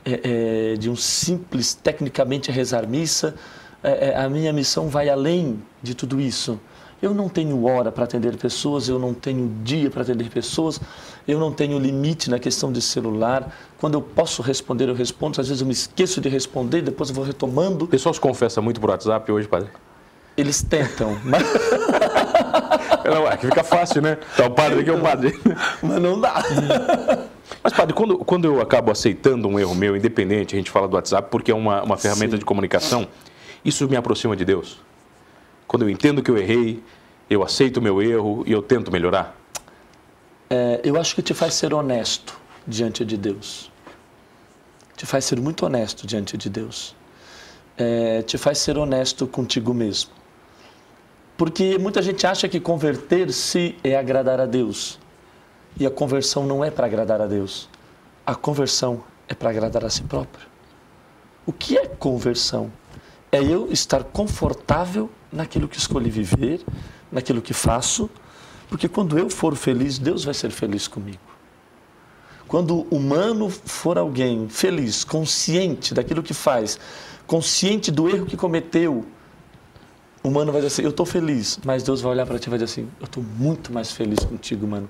é, 0.06 0.72
é, 0.72 0.78
de 0.78 0.90
um 0.90 0.96
simples, 0.96 1.74
tecnicamente, 1.74 2.50
rezar 2.52 2.88
missa. 2.88 3.36
É, 3.84 4.12
é 4.12 4.16
a 4.16 4.30
minha 4.30 4.54
missão 4.54 4.88
vai 4.88 5.10
além 5.10 5.62
de 5.84 5.94
tudo 5.94 6.22
isso. 6.22 6.58
Eu 7.06 7.14
não 7.14 7.30
tenho 7.30 7.64
hora 7.66 7.92
para 7.92 8.04
atender 8.04 8.36
pessoas, 8.36 8.90
eu 8.90 8.98
não 8.98 9.14
tenho 9.14 9.48
dia 9.64 9.92
para 9.92 10.02
atender 10.02 10.28
pessoas, 10.28 10.82
eu 11.28 11.40
não 11.40 11.52
tenho 11.52 11.78
limite 11.78 12.32
na 12.32 12.40
questão 12.40 12.72
de 12.72 12.82
celular. 12.82 13.56
Quando 13.78 13.94
eu 13.94 14.02
posso 14.02 14.42
responder, 14.42 14.90
eu 14.90 14.96
respondo. 14.96 15.40
Às 15.40 15.48
vezes 15.48 15.62
eu 15.62 15.68
me 15.68 15.74
esqueço 15.74 16.20
de 16.20 16.28
responder, 16.30 16.82
depois 16.82 17.10
eu 17.10 17.16
vou 17.16 17.24
retomando. 17.24 17.86
O 17.86 17.88
pessoal 17.88 18.12
se 18.12 18.20
confessa 18.20 18.60
muito 18.60 18.82
por 18.82 18.90
WhatsApp 18.90 19.32
hoje, 19.32 19.48
padre? 19.48 19.70
Eles 20.36 20.64
tentam, 20.64 21.16
mas. 21.24 21.44
não, 23.06 23.28
é 23.28 23.38
que 23.38 23.46
fica 23.46 23.64
fácil, 23.64 24.02
né? 24.02 24.18
Tá 24.36 24.48
o 24.48 24.50
padre 24.50 24.80
aqui 24.80 24.90
é 24.90 24.94
o 24.94 25.00
padre. 25.00 25.40
Mas 25.84 26.02
não 26.02 26.20
dá. 26.20 26.42
Mas, 27.64 27.74
padre, 27.74 27.94
quando, 27.94 28.18
quando 28.18 28.46
eu 28.46 28.60
acabo 28.60 28.92
aceitando 28.92 29.48
um 29.48 29.60
erro 29.60 29.76
meu, 29.76 29.96
independente, 29.96 30.56
a 30.56 30.58
gente 30.58 30.72
fala 30.72 30.88
do 30.88 30.96
WhatsApp, 30.96 31.30
porque 31.30 31.52
é 31.52 31.56
uma, 31.56 31.84
uma 31.84 31.98
ferramenta 31.98 32.32
Sim. 32.32 32.40
de 32.40 32.46
comunicação, 32.46 33.08
isso 33.64 33.88
me 33.88 33.96
aproxima 33.96 34.36
de 34.36 34.44
Deus? 34.44 34.80
Quando 35.68 35.84
eu 35.84 35.90
entendo 35.90 36.22
que 36.22 36.30
eu 36.30 36.38
errei, 36.38 36.84
eu 37.30 37.44
aceito 37.44 37.78
o 37.78 37.82
meu 37.82 38.02
erro 38.02 38.44
e 38.46 38.52
eu 38.52 38.62
tento 38.62 38.92
melhorar? 38.92 39.36
É, 40.50 40.82
eu 40.84 41.00
acho 41.00 41.16
que 41.16 41.22
te 41.22 41.34
faz 41.34 41.54
ser 41.56 41.74
honesto 41.74 42.40
diante 42.68 43.04
de 43.04 43.18
Deus. 43.18 43.72
Te 44.96 45.06
faz 45.06 45.26
ser 45.26 45.40
muito 45.40 45.66
honesto 45.66 46.06
diante 46.06 46.38
de 46.38 46.50
Deus. 46.50 46.96
É, 47.78 48.22
te 48.22 48.38
faz 48.38 48.60
ser 48.60 48.78
honesto 48.78 49.28
contigo 49.28 49.74
mesmo. 49.74 50.12
Porque 51.38 51.78
muita 51.78 52.02
gente 52.02 52.26
acha 52.26 52.48
que 52.48 52.60
converter-se 52.60 53.76
é 53.84 53.98
agradar 53.98 54.40
a 54.40 54.46
Deus. 54.46 55.00
E 55.78 55.86
a 55.86 55.92
conversão 55.92 56.46
não 56.46 56.64
é 56.64 56.72
para 56.72 56.86
agradar 56.86 57.20
a 57.20 57.28
Deus. 57.28 57.68
A 58.26 58.34
conversão 58.34 59.04
é 59.28 59.34
para 59.34 59.50
agradar 59.50 59.84
a 59.84 59.90
si 59.90 60.04
próprio. 60.04 60.48
O 61.46 61.52
que 61.52 61.78
é 61.78 61.86
conversão? 61.86 62.72
É 63.32 63.44
eu 63.44 63.70
estar 63.72 64.04
confortável 64.04 65.10
naquilo 65.36 65.68
que 65.68 65.78
escolhi 65.78 66.10
viver, 66.10 66.62
naquilo 67.12 67.42
que 67.42 67.54
faço, 67.54 68.10
porque 68.70 68.88
quando 68.88 69.18
eu 69.18 69.30
for 69.30 69.56
feliz, 69.56 70.00
Deus 70.00 70.24
vai 70.24 70.34
ser 70.34 70.50
feliz 70.50 70.88
comigo. 70.88 71.20
Quando 72.48 72.76
o 72.76 72.96
humano 72.96 73.50
for 73.50 73.98
alguém 73.98 74.48
feliz, 74.50 75.04
consciente 75.04 75.94
daquilo 75.94 76.22
que 76.22 76.34
faz, 76.34 76.80
consciente 77.26 77.92
do 77.92 78.08
erro 78.08 78.26
que 78.26 78.38
cometeu, 78.38 79.06
o 80.24 80.28
humano 80.28 80.52
vai 80.52 80.62
dizer 80.62 80.74
assim: 80.74 80.84
Eu 80.84 80.90
estou 80.90 81.06
feliz, 81.06 81.60
mas 81.64 81.84
Deus 81.84 82.02
vai 82.02 82.12
olhar 82.12 82.26
para 82.26 82.40
ti 82.40 82.48
e 82.48 82.50
vai 82.50 82.60
dizer 82.60 82.72
assim: 82.72 82.90
Eu 83.00 83.06
estou 83.06 83.24
muito 83.24 83.74
mais 83.74 83.92
feliz 83.92 84.20
contigo, 84.20 84.68
mano. 84.68 84.90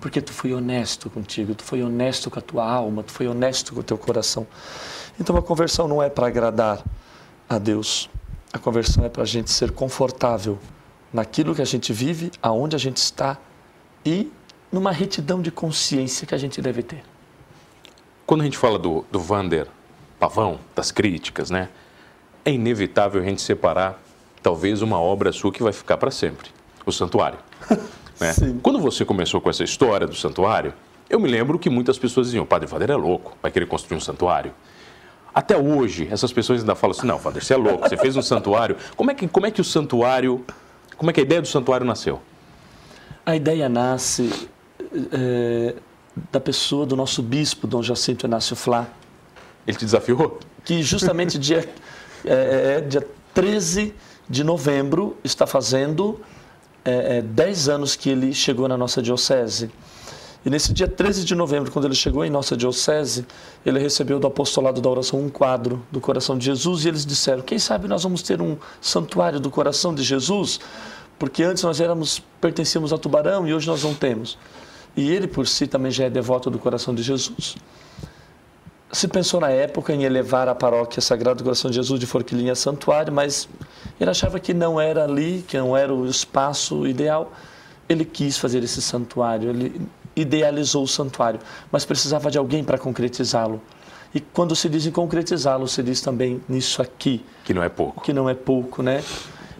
Porque 0.00 0.20
tu 0.20 0.32
foi 0.32 0.52
honesto 0.52 1.08
contigo, 1.08 1.54
tu 1.54 1.64
foi 1.64 1.82
honesto 1.82 2.30
com 2.30 2.38
a 2.38 2.42
tua 2.42 2.70
alma, 2.70 3.02
tu 3.02 3.12
foi 3.12 3.26
honesto 3.26 3.72
com 3.72 3.80
o 3.80 3.82
teu 3.82 3.96
coração. 3.96 4.46
Então 5.18 5.36
a 5.36 5.42
conversão 5.42 5.88
não 5.88 6.02
é 6.02 6.10
para 6.10 6.26
agradar 6.26 6.82
a 7.48 7.58
Deus, 7.58 8.10
a 8.54 8.58
conversão 8.58 9.04
é 9.04 9.08
para 9.08 9.24
a 9.24 9.26
gente 9.26 9.50
ser 9.50 9.72
confortável 9.72 10.56
naquilo 11.12 11.56
que 11.56 11.60
a 11.60 11.64
gente 11.64 11.92
vive, 11.92 12.30
aonde 12.40 12.76
a 12.76 12.78
gente 12.78 12.98
está 12.98 13.36
e 14.06 14.30
numa 14.70 14.92
retidão 14.92 15.42
de 15.42 15.50
consciência 15.50 16.24
que 16.24 16.36
a 16.36 16.38
gente 16.38 16.62
deve 16.62 16.80
ter. 16.84 17.02
Quando 18.24 18.42
a 18.42 18.44
gente 18.44 18.56
fala 18.56 18.78
do, 18.78 19.04
do 19.10 19.18
Vander 19.18 19.66
Pavão, 20.20 20.60
das 20.74 20.92
críticas, 20.92 21.50
né? 21.50 21.68
É 22.44 22.52
inevitável 22.52 23.20
a 23.20 23.24
gente 23.24 23.42
separar 23.42 24.00
talvez 24.40 24.82
uma 24.82 25.00
obra 25.00 25.32
sua 25.32 25.50
que 25.50 25.62
vai 25.62 25.72
ficar 25.72 25.96
para 25.96 26.12
sempre, 26.12 26.48
o 26.86 26.92
Santuário. 26.92 27.38
né? 28.20 28.32
Quando 28.62 28.78
você 28.78 29.04
começou 29.04 29.40
com 29.40 29.50
essa 29.50 29.64
história 29.64 30.06
do 30.06 30.14
Santuário, 30.14 30.72
eu 31.10 31.18
me 31.18 31.28
lembro 31.28 31.58
que 31.58 31.68
muitas 31.68 31.98
pessoas 31.98 32.28
diziam, 32.28 32.44
o 32.44 32.46
Padre 32.46 32.68
Vander 32.68 32.92
é 32.92 32.96
louco, 32.96 33.36
vai 33.42 33.50
querer 33.50 33.66
construir 33.66 33.96
um 33.96 34.00
santuário. 34.00 34.54
Até 35.34 35.56
hoje, 35.56 36.06
essas 36.10 36.32
pessoas 36.32 36.60
ainda 36.60 36.76
falam 36.76 36.96
assim, 36.96 37.06
não, 37.06 37.18
Vander, 37.18 37.44
você 37.44 37.54
é 37.54 37.56
louco, 37.56 37.88
você 37.88 37.96
fez 37.96 38.16
um 38.16 38.22
santuário. 38.22 38.76
Como 38.96 39.10
é 39.10 39.14
que, 39.14 39.26
como 39.26 39.46
é 39.46 39.50
que 39.50 39.60
o 39.60 39.64
santuário, 39.64 40.44
como 40.96 41.10
é 41.10 41.12
que 41.12 41.20
a 41.20 41.22
ideia 41.24 41.42
do 41.42 41.48
santuário 41.48 41.84
nasceu? 41.84 42.20
A 43.26 43.34
ideia 43.34 43.68
nasce 43.68 44.48
é, 45.12 45.74
da 46.30 46.38
pessoa 46.38 46.86
do 46.86 46.94
nosso 46.94 47.20
bispo, 47.20 47.66
Dom 47.66 47.82
Jacinto 47.82 48.26
Inácio 48.26 48.54
Flá. 48.54 48.86
Ele 49.66 49.76
te 49.76 49.84
desafiou? 49.84 50.38
Que 50.64 50.82
justamente 50.82 51.36
dia, 51.36 51.68
é, 52.24 52.76
é, 52.78 52.80
dia 52.80 53.04
13 53.32 53.92
de 54.28 54.44
novembro 54.44 55.16
está 55.24 55.46
fazendo 55.46 56.20
é, 56.84 57.22
10 57.22 57.68
anos 57.68 57.96
que 57.96 58.08
ele 58.08 58.32
chegou 58.32 58.68
na 58.68 58.76
nossa 58.76 59.02
diocese. 59.02 59.70
E 60.44 60.50
nesse 60.50 60.74
dia 60.74 60.86
13 60.86 61.24
de 61.24 61.34
novembro, 61.34 61.72
quando 61.72 61.86
ele 61.86 61.94
chegou 61.94 62.22
em 62.22 62.28
nossa 62.28 62.54
diocese, 62.54 63.26
ele 63.64 63.78
recebeu 63.78 64.20
do 64.20 64.26
apostolado 64.26 64.78
da 64.78 64.90
oração 64.90 65.18
um 65.18 65.30
quadro 65.30 65.82
do 65.90 66.00
coração 66.00 66.36
de 66.36 66.44
Jesus 66.44 66.84
e 66.84 66.88
eles 66.88 67.06
disseram: 67.06 67.40
quem 67.40 67.58
sabe 67.58 67.88
nós 67.88 68.02
vamos 68.02 68.20
ter 68.20 68.42
um 68.42 68.58
santuário 68.80 69.40
do 69.40 69.50
coração 69.50 69.94
de 69.94 70.02
Jesus? 70.02 70.60
Porque 71.18 71.42
antes 71.42 71.62
nós 71.62 71.80
éramos 71.80 72.22
pertencíamos 72.40 72.92
a 72.92 72.98
Tubarão 72.98 73.48
e 73.48 73.54
hoje 73.54 73.66
nós 73.66 73.82
não 73.82 73.94
temos. 73.94 74.36
E 74.94 75.10
ele 75.10 75.26
por 75.26 75.46
si 75.46 75.66
também 75.66 75.90
já 75.90 76.04
é 76.04 76.10
devoto 76.10 76.50
do 76.50 76.58
coração 76.58 76.94
de 76.94 77.02
Jesus. 77.02 77.56
Se 78.92 79.08
pensou 79.08 79.40
na 79.40 79.48
época 79.48 79.94
em 79.94 80.04
elevar 80.04 80.46
a 80.46 80.54
paróquia 80.54 81.00
Sagrado 81.00 81.42
Coração 81.42 81.70
de 81.70 81.76
Jesus 81.76 81.98
de 81.98 82.06
Forquilinha 82.06 82.52
a 82.52 82.54
santuário, 82.54 83.12
mas 83.12 83.48
ele 83.98 84.10
achava 84.10 84.38
que 84.38 84.52
não 84.52 84.78
era 84.78 85.04
ali, 85.04 85.42
que 85.48 85.56
não 85.56 85.76
era 85.76 85.92
o 85.92 86.06
espaço 86.06 86.86
ideal. 86.86 87.32
Ele 87.88 88.04
quis 88.04 88.38
fazer 88.38 88.62
esse 88.62 88.80
santuário, 88.80 89.50
ele 89.50 89.80
idealizou 90.16 90.84
o 90.84 90.88
santuário, 90.88 91.40
mas 91.70 91.84
precisava 91.84 92.30
de 92.30 92.38
alguém 92.38 92.62
para 92.62 92.78
concretizá-lo. 92.78 93.60
E 94.14 94.20
quando 94.20 94.54
se 94.54 94.68
diz 94.68 94.86
em 94.86 94.92
concretizá-lo, 94.92 95.66
se 95.66 95.82
diz 95.82 96.00
também 96.00 96.40
nisso 96.48 96.80
aqui. 96.80 97.24
Que 97.44 97.52
não 97.52 97.62
é 97.62 97.68
pouco. 97.68 98.02
Que 98.02 98.12
não 98.12 98.28
é 98.28 98.34
pouco, 98.34 98.82
né? 98.82 99.02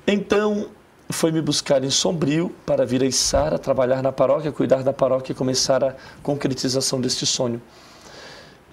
Então, 0.07 0.69
foi 1.11 1.33
me 1.33 1.41
buscar 1.41 1.83
em 1.83 1.91
Sombrio 1.91 2.53
para 2.65 2.87
vir 2.87 3.03
a 3.03 3.07
Içara, 3.07 3.59
trabalhar 3.59 4.03
na 4.03 4.13
paróquia, 4.13 4.53
cuidar 4.53 4.83
da 4.83 4.93
paróquia 4.93 5.33
e 5.33 5.35
começar 5.35 5.83
a 5.83 5.95
concretização 6.23 7.01
deste 7.01 7.27
sonho. 7.27 7.61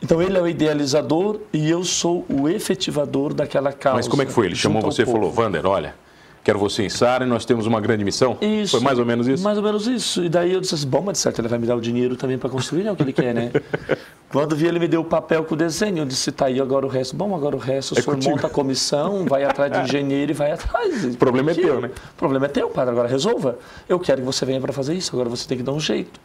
Então 0.01 0.21
ele 0.21 0.37
é 0.37 0.41
o 0.41 0.47
idealizador 0.47 1.39
e 1.53 1.69
eu 1.69 1.83
sou 1.83 2.25
o 2.27 2.49
efetivador 2.49 3.33
daquela 3.33 3.71
causa. 3.71 3.97
Mas 3.97 4.07
como 4.07 4.23
é 4.23 4.25
que 4.25 4.31
foi? 4.31 4.47
Ele 4.47 4.55
chamou 4.55 4.81
você 4.81 5.03
e 5.03 5.05
falou, 5.05 5.31
Vander, 5.31 5.65
olha, 5.65 5.93
quero 6.43 6.59
você 6.59 6.83
em 6.83 6.89
Sara 6.89 7.23
e 7.23 7.27
nós 7.27 7.45
temos 7.45 7.65
uma 7.65 7.79
grande 7.79 8.03
missão? 8.03 8.37
Isso. 8.41 8.71
Foi 8.71 8.79
mais 8.79 8.97
ou 8.99 9.05
menos 9.05 9.27
isso? 9.27 9.43
Mais 9.43 9.57
ou 9.57 9.63
menos 9.63 9.87
isso. 9.87 10.23
E 10.23 10.29
daí 10.29 10.53
eu 10.53 10.61
disse 10.61 10.75
assim, 10.75 10.87
bom, 10.87 11.01
mas 11.01 11.13
de 11.13 11.19
certo 11.19 11.39
ele 11.39 11.47
vai 11.47 11.59
me 11.59 11.67
dar 11.67 11.75
o 11.75 11.81
dinheiro 11.81 12.15
também 12.15 12.37
para 12.37 12.49
construir, 12.49 12.87
é 12.87 12.91
o 12.91 12.95
que 12.95 13.03
ele 13.03 13.13
quer, 13.13 13.33
né? 13.33 13.51
Quando 14.31 14.55
vi 14.55 14.65
ele 14.65 14.79
me 14.79 14.87
deu 14.87 15.01
o 15.01 15.05
papel 15.05 15.43
com 15.43 15.55
o 15.55 15.57
desenho, 15.57 15.99
eu 15.99 16.05
disse, 16.05 16.31
tá 16.31 16.45
aí 16.45 16.61
agora 16.61 16.85
o 16.85 16.89
resto. 16.89 17.15
Bom, 17.15 17.35
agora 17.35 17.55
o 17.55 17.59
resto, 17.59 17.93
o 17.93 17.99
é 17.99 18.01
senhor 18.01 18.15
contigo. 18.15 18.31
monta 18.33 18.47
a 18.47 18.49
comissão, 18.49 19.25
vai 19.25 19.43
atrás 19.43 19.71
de 19.71 19.79
engenheiro 19.83 20.31
e 20.31 20.33
vai 20.33 20.53
atrás. 20.53 21.03
O 21.03 21.17
problema 21.17 21.51
é 21.51 21.53
teu, 21.53 21.81
né? 21.81 21.89
O 22.13 22.17
problema 22.17 22.45
é 22.45 22.49
teu, 22.49 22.69
padre, 22.69 22.91
agora 22.91 23.09
resolva. 23.09 23.59
Eu 23.89 23.99
quero 23.99 24.21
que 24.21 24.25
você 24.25 24.45
venha 24.45 24.61
para 24.61 24.71
fazer 24.71 24.93
isso, 24.93 25.13
agora 25.13 25.29
você 25.29 25.45
tem 25.47 25.57
que 25.57 25.63
dar 25.63 25.73
um 25.73 25.79
jeito. 25.79 26.19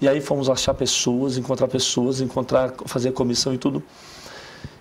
E 0.00 0.08
aí 0.08 0.20
fomos 0.20 0.50
achar 0.50 0.74
pessoas, 0.74 1.38
encontrar 1.38 1.66
pessoas, 1.66 2.20
encontrar, 2.20 2.74
fazer 2.84 3.12
comissão 3.12 3.54
e 3.54 3.58
tudo. 3.58 3.82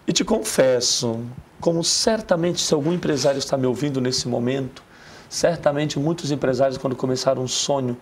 E 0.05 0.11
te 0.11 0.25
confesso, 0.25 1.19
como 1.59 1.83
certamente 1.83 2.61
se 2.61 2.73
algum 2.73 2.93
empresário 2.93 3.39
está 3.39 3.57
me 3.57 3.67
ouvindo 3.67 3.99
nesse 3.99 4.27
momento, 4.27 4.83
certamente 5.29 5.99
muitos 5.99 6.31
empresários 6.31 6.77
quando 6.77 6.95
começaram 6.95 7.43
um 7.43 7.47
sonho, 7.47 7.97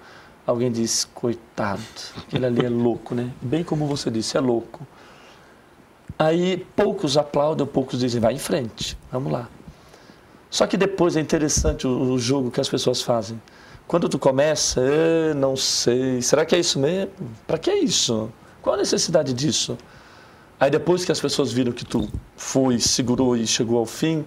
alguém 0.46 0.72
diz, 0.72 1.06
coitado, 1.13 1.82
aquele 2.17 2.46
ali 2.46 2.65
é 2.65 2.70
louco, 2.70 3.13
né? 3.13 3.32
Bem 3.41 3.63
como 3.63 3.86
você 3.86 4.10
disse, 4.10 4.38
é 4.38 4.39
louco. 4.39 4.86
Aí 6.17 6.65
poucos 6.76 7.17
aplaudem, 7.17 7.65
poucos 7.65 8.00
dizem, 8.00 8.22
vai 8.22 8.34
em 8.34 8.39
frente, 8.39 8.98
vamos 9.12 9.32
lá. 9.32 9.50
Só 10.50 10.65
que 10.65 10.78
depois 10.78 11.17
é 11.17 11.20
interessante 11.20 11.86
o, 11.86 12.13
o 12.13 12.20
jogo 12.20 12.50
que 12.50 12.62
as 12.62 12.70
pessoas 12.70 13.02
fazem. 13.02 13.41
Quando 13.88 14.10
tu 14.10 14.17
começa, 14.20 14.82
não 15.36 15.56
sei, 15.56 16.22
será 16.22 16.46
que 16.46 16.56
é 16.56 16.60
isso 16.60 16.80
mesmo? 16.80 17.12
Para 17.46 17.58
que 17.58 17.70
é 17.70 17.80
isso? 17.80 18.30
Qual 18.62 18.76
a 18.76 18.78
necessidade 18.78 19.34
disso? 19.34 19.78
Aí 20.60 20.72
depois 20.72 21.06
que 21.06 21.12
as 21.12 21.20
pessoas 21.20 21.52
viram 21.52 21.72
que 21.72 21.86
tu 21.86 22.10
foi, 22.36 22.80
segurou 22.80 23.38
e 23.38 23.46
chegou 23.46 23.78
ao 23.78 23.86
fim, 23.86 24.26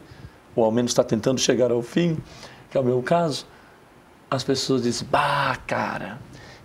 ou 0.55 0.64
ao 0.64 0.71
menos 0.71 0.93
está 0.93 1.03
tentando 1.03 1.40
chegar 1.40 1.73
ao 1.73 1.83
fim, 1.83 2.16
que 2.71 2.79
é 2.79 2.81
o 2.81 2.85
meu 2.85 3.03
caso, 3.03 3.47
as 4.31 4.45
pessoas 4.45 4.83
dizem, 4.85 5.09
bah, 5.11 5.59
cara, 5.66 6.21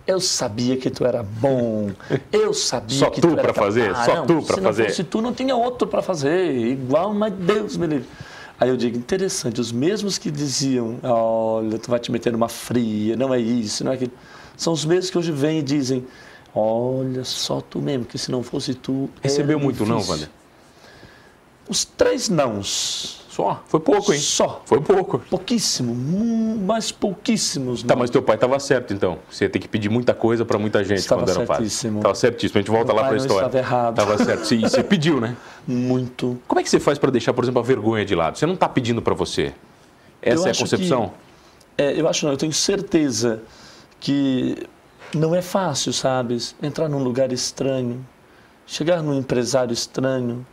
eu 0.06 0.20
sabia 0.20 0.76
que 0.76 0.88
tu 0.88 1.04
era 1.04 1.22
bom, 1.22 1.90
eu 2.30 2.54
sabia 2.54 2.96
Só 2.96 3.10
que 3.10 3.20
tu, 3.20 3.30
tu 3.30 3.36
para 3.36 3.52
fazer, 3.52 3.90
ah, 3.90 4.04
só 4.04 4.14
não, 4.16 4.26
tu 4.26 4.42
para 4.42 4.62
fazer. 4.62 4.90
Se 4.90 5.02
tu, 5.02 5.20
não 5.20 5.34
tinha 5.34 5.56
outro 5.56 5.88
para 5.88 6.00
fazer, 6.00 6.48
igual, 6.54 7.12
mas 7.12 7.32
Deus 7.32 7.76
me 7.76 7.88
livre. 7.88 8.08
Aí 8.58 8.68
eu 8.68 8.76
digo, 8.76 8.96
interessante, 8.96 9.60
os 9.60 9.72
mesmos 9.72 10.16
que 10.16 10.30
diziam, 10.30 10.98
olha, 11.02 11.76
tu 11.78 11.90
vai 11.90 11.98
te 11.98 12.12
meter 12.12 12.32
numa 12.32 12.48
fria, 12.48 13.16
não 13.16 13.34
é 13.34 13.40
isso, 13.40 13.84
não 13.84 13.90
é 13.90 13.96
aquilo, 13.96 14.12
são 14.56 14.72
os 14.72 14.84
mesmos 14.84 15.10
que 15.10 15.18
hoje 15.18 15.32
vêm 15.32 15.58
e 15.58 15.62
dizem, 15.62 16.06
olha, 16.56 17.22
só 17.22 17.60
tu 17.60 17.80
mesmo, 17.80 18.06
que 18.06 18.18
se 18.18 18.30
não 18.30 18.42
fosse 18.42 18.74
tu. 18.74 19.10
Recebeu 19.22 19.60
muito 19.60 19.84
difícil. 19.84 19.94
não, 19.94 20.02
Wander? 20.02 20.30
Os 21.68 21.84
três 21.84 22.28
nãos. 22.28 23.24
Só? 23.28 23.62
Foi 23.66 23.80
pouco, 23.80 24.14
hein? 24.14 24.18
Só. 24.18 24.62
Foi 24.64 24.80
pouco. 24.80 25.18
Pouquíssimo, 25.18 25.94
mas 26.64 26.90
pouquíssimos. 26.90 27.82
Tá, 27.82 27.94
mas 27.94 28.08
teu 28.08 28.22
pai 28.22 28.36
estava 28.36 28.58
certo, 28.58 28.94
então. 28.94 29.18
Você 29.30 29.44
ia 29.44 29.50
ter 29.50 29.58
que 29.58 29.68
pedir 29.68 29.90
muita 29.90 30.14
coisa 30.14 30.42
para 30.42 30.58
muita 30.58 30.82
gente 30.82 31.00
estava 31.00 31.20
quando 31.22 31.36
era 31.36 31.46
certíssimo. 31.46 31.98
Estava 31.98 32.14
certíssimo. 32.14 32.58
A 32.58 32.62
gente 32.62 32.70
volta 32.70 32.94
Meu 32.94 33.02
lá 33.02 33.08
para 33.08 33.16
a 33.16 33.18
história. 33.18 33.46
Estava 33.46 33.58
errado. 33.58 34.00
Estava 34.00 34.24
certo. 34.24 34.54
E 34.54 34.62
você 34.62 34.80
pediu, 34.82 35.20
né? 35.20 35.36
Muito. 35.66 36.40
Como 36.48 36.58
é 36.58 36.62
que 36.62 36.70
você 36.70 36.80
faz 36.80 36.98
para 36.98 37.10
deixar, 37.10 37.34
por 37.34 37.44
exemplo, 37.44 37.60
a 37.60 37.64
vergonha 37.64 38.06
de 38.06 38.14
lado? 38.14 38.38
Você 38.38 38.46
não 38.46 38.54
está 38.54 38.70
pedindo 38.70 39.02
para 39.02 39.12
você. 39.12 39.52
Essa 40.22 40.44
eu 40.44 40.46
é 40.46 40.50
a 40.52 40.54
concepção? 40.56 41.12
Que, 41.76 41.82
é, 41.82 42.00
eu 42.00 42.08
acho 42.08 42.24
não, 42.24 42.32
eu 42.32 42.38
tenho 42.38 42.54
certeza 42.54 43.42
que 44.00 44.66
não 45.14 45.34
é 45.34 45.42
fácil, 45.42 45.92
sabes? 45.92 46.54
Entrar 46.62 46.88
num 46.88 47.02
lugar 47.02 47.32
estranho, 47.32 48.06
chegar 48.66 49.02
num 49.02 49.14
empresário 49.14 49.72
estranho, 49.72 50.46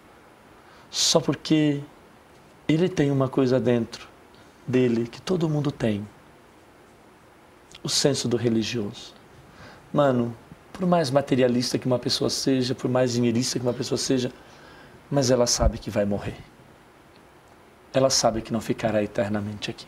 só 0.90 1.20
porque 1.20 1.82
ele 2.68 2.88
tem 2.88 3.12
uma 3.12 3.28
coisa 3.28 3.60
dentro 3.60 4.08
dele 4.68 5.08
que 5.08 5.22
todo 5.22 5.50
mundo 5.50 5.72
tem: 5.72 6.08
o 7.84 7.90
senso 7.90 8.28
do 8.28 8.38
religioso. 8.38 9.14
Mano, 9.92 10.36
por 10.72 10.86
mais 10.86 11.10
materialista 11.12 11.78
que 11.78 11.86
uma 11.86 12.00
pessoa 12.00 12.30
seja, 12.30 12.74
por 12.74 12.90
mais 12.90 13.14
dinheirista 13.14 13.60
que 13.60 13.66
uma 13.66 13.74
pessoa 13.74 13.98
seja, 13.98 14.32
mas 15.10 15.30
ela 15.30 15.46
sabe 15.46 15.78
que 15.78 15.90
vai 15.90 16.06
morrer. 16.06 16.38
Ela 17.94 18.10
sabe 18.10 18.42
que 18.42 18.52
não 18.52 18.62
ficará 18.62 19.04
eternamente 19.04 19.70
aqui. 19.70 19.86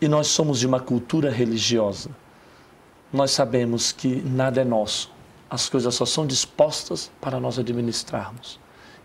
E 0.00 0.06
nós 0.06 0.28
somos 0.28 0.60
de 0.60 0.66
uma 0.66 0.78
cultura 0.78 1.30
religiosa. 1.30 2.10
Nós 3.16 3.32
sabemos 3.32 3.92
que 3.92 4.22
nada 4.22 4.60
é 4.60 4.64
nosso. 4.64 5.10
As 5.48 5.68
coisas 5.68 5.94
só 5.94 6.04
são 6.04 6.26
dispostas 6.26 7.10
para 7.20 7.40
nós 7.40 7.58
administrarmos 7.58 8.60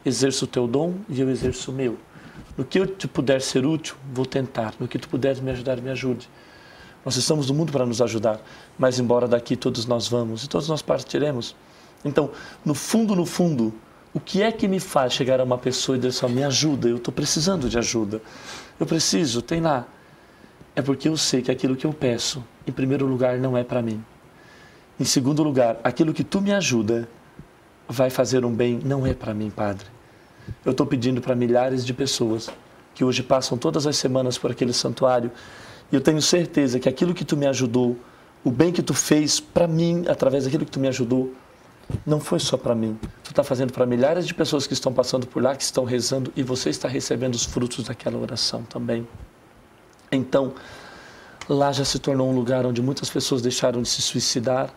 exerço 0.06 0.46
o 0.46 0.48
teu 0.48 0.68
dom 0.68 0.96
e 1.08 1.22
eu 1.22 1.30
exerço 1.30 1.72
o 1.72 1.74
meu. 1.74 1.98
No 2.58 2.66
que 2.66 2.80
eu 2.80 2.88
te 2.88 3.08
puder 3.08 3.42
ser 3.42 3.66
útil, 3.66 3.96
vou 4.14 4.26
tentar. 4.26 4.74
No 4.80 4.88
que 4.88 5.00
tu 5.00 5.08
puderes 5.08 5.40
me 5.40 5.52
ajudar, 5.52 5.80
me 5.82 5.90
ajude. 5.90 6.30
Nós 7.06 7.16
estamos 7.16 7.50
no 7.50 7.56
mundo 7.56 7.72
para 7.72 7.86
nos 7.86 8.02
ajudar, 8.02 8.40
mas 8.78 9.00
embora 9.00 9.28
daqui 9.28 9.56
todos 9.56 9.86
nós 9.86 10.08
vamos 10.08 10.44
e 10.44 10.50
todos 10.50 10.68
nós 10.68 10.82
partiremos. 10.82 11.56
Então, 12.04 12.32
no 12.64 12.74
fundo, 12.74 13.16
no 13.16 13.26
fundo, 13.26 13.74
o 14.14 14.20
que 14.20 14.42
é 14.42 14.52
que 14.52 14.68
me 14.68 14.80
faz 14.80 15.14
chegar 15.14 15.40
a 15.40 15.44
uma 15.44 15.58
pessoa 15.58 15.96
e 15.98 16.02
dizer 16.02 16.26
assim, 16.26 16.34
me 16.34 16.44
ajuda, 16.44 16.90
eu 16.90 16.98
estou 16.98 17.14
precisando 17.14 17.70
de 17.70 17.78
ajuda. 17.78 18.22
Eu 18.80 18.86
preciso, 18.86 19.42
tem 19.42 19.62
lá. 19.62 19.88
É 20.76 20.82
porque 20.82 21.10
eu 21.10 21.18
sei 21.18 21.42
que 21.42 21.52
aquilo 21.52 21.76
que 21.76 21.86
eu 21.86 21.94
peço, 21.94 22.44
em 22.66 22.72
primeiro 22.72 23.06
lugar, 23.06 23.38
não 23.38 23.58
é 23.58 23.64
para 23.64 23.82
mim. 23.82 24.04
Em 25.00 25.04
segundo 25.04 25.44
lugar, 25.44 25.80
aquilo 25.84 26.14
que 26.14 26.24
tu 26.24 26.40
me 26.40 26.54
ajuda 26.54 27.10
vai 27.90 28.10
fazer 28.10 28.46
um 28.46 28.54
bem 28.54 28.80
não 28.84 29.06
é 29.06 29.14
para 29.14 29.34
mim, 29.34 29.50
Padre. 29.50 29.88
Eu 30.64 30.72
estou 30.72 30.86
pedindo 30.86 31.22
para 31.22 31.36
milhares 31.36 31.86
de 31.86 31.94
pessoas 31.94 32.50
que 32.94 33.04
hoje 33.04 33.22
passam 33.22 33.58
todas 33.58 33.86
as 33.86 33.98
semanas 33.98 34.38
por 34.38 34.52
aquele 34.52 34.74
santuário 34.74 35.32
e 35.92 35.96
eu 35.96 36.02
tenho 36.02 36.22
certeza 36.22 36.80
que 36.80 36.88
aquilo 36.88 37.14
que 37.14 37.26
tu 37.26 37.36
me 37.36 37.48
ajudou, 37.48 37.98
o 38.44 38.50
bem 38.50 38.72
que 38.72 38.82
tu 38.82 38.94
fez 38.94 39.40
para 39.40 39.68
mim 39.68 40.06
através 40.08 40.46
daquilo 40.46 40.66
que 40.66 40.72
tu 40.72 40.80
me 40.80 40.88
ajudou, 40.88 41.34
não 42.06 42.20
foi 42.20 42.40
só 42.40 42.56
para 42.56 42.74
mim. 42.74 42.98
Tu 43.24 43.32
está 43.32 43.44
fazendo 43.44 43.74
para 43.74 43.86
milhares 43.86 44.26
de 44.26 44.34
pessoas 44.34 44.66
que 44.66 44.74
estão 44.74 44.94
passando 44.94 45.28
por 45.28 45.44
lá, 45.44 45.56
que 45.56 45.64
estão 45.64 45.84
rezando 45.84 46.32
e 46.36 46.44
você 46.44 46.70
está 46.70 46.88
recebendo 46.88 47.36
os 47.36 47.44
frutos 47.44 47.86
daquela 47.86 48.18
oração 48.18 48.64
também. 48.64 49.06
Então, 50.12 50.54
Lá 51.50 51.72
já 51.72 51.84
se 51.84 52.00
tornou 52.00 52.30
um 52.30 52.36
lugar 52.36 52.66
onde 52.66 52.82
muitas 52.82 53.10
pessoas 53.10 53.42
deixaram 53.42 53.82
de 53.82 53.90
se 53.90 54.02
suicidar, 54.02 54.70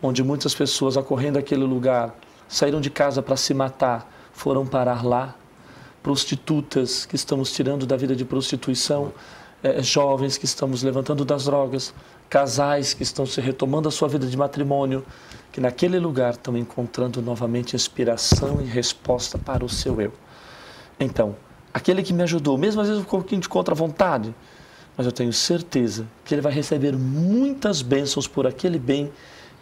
onde 0.00 0.22
muitas 0.22 0.54
pessoas, 0.54 0.96
acorrendo 0.96 1.38
aquele 1.38 1.64
lugar, 1.64 2.14
saíram 2.48 2.80
de 2.80 2.88
casa 2.88 3.20
para 3.20 3.36
se 3.36 3.52
matar, 3.52 4.10
foram 4.32 4.64
parar 4.64 5.04
lá. 5.04 5.34
Prostitutas 6.02 7.04
que 7.04 7.16
estamos 7.16 7.52
tirando 7.52 7.84
da 7.84 7.96
vida 7.96 8.14
de 8.14 8.24
prostituição, 8.24 9.12
é, 9.62 9.82
jovens 9.82 10.38
que 10.38 10.44
estamos 10.44 10.82
levantando 10.82 11.24
das 11.24 11.44
drogas, 11.44 11.92
casais 12.30 12.94
que 12.94 13.02
estão 13.02 13.26
se 13.26 13.40
retomando 13.40 13.88
a 13.88 13.92
sua 13.92 14.08
vida 14.08 14.26
de 14.26 14.36
matrimônio, 14.36 15.04
que 15.52 15.60
naquele 15.60 15.98
lugar 15.98 16.32
estão 16.34 16.56
encontrando 16.56 17.20
novamente 17.20 17.76
inspiração 17.76 18.62
e 18.62 18.64
resposta 18.64 19.36
para 19.36 19.64
o 19.64 19.68
seu 19.68 20.00
eu. 20.00 20.12
Então, 20.98 21.36
aquele 21.72 22.02
que 22.02 22.12
me 22.12 22.22
ajudou, 22.22 22.56
mesmo 22.56 22.80
às 22.80 22.88
vezes 22.88 23.02
um 23.02 23.06
pouquinho 23.06 23.40
de 23.40 23.48
contra 23.48 23.74
vontade, 23.74 24.34
mas 24.96 25.06
eu 25.06 25.12
tenho 25.12 25.32
certeza 25.32 26.06
que 26.24 26.34
ele 26.34 26.40
vai 26.40 26.52
receber 26.52 26.92
muitas 26.96 27.82
bênçãos 27.82 28.26
por 28.26 28.46
aquele 28.46 28.78
bem 28.78 29.10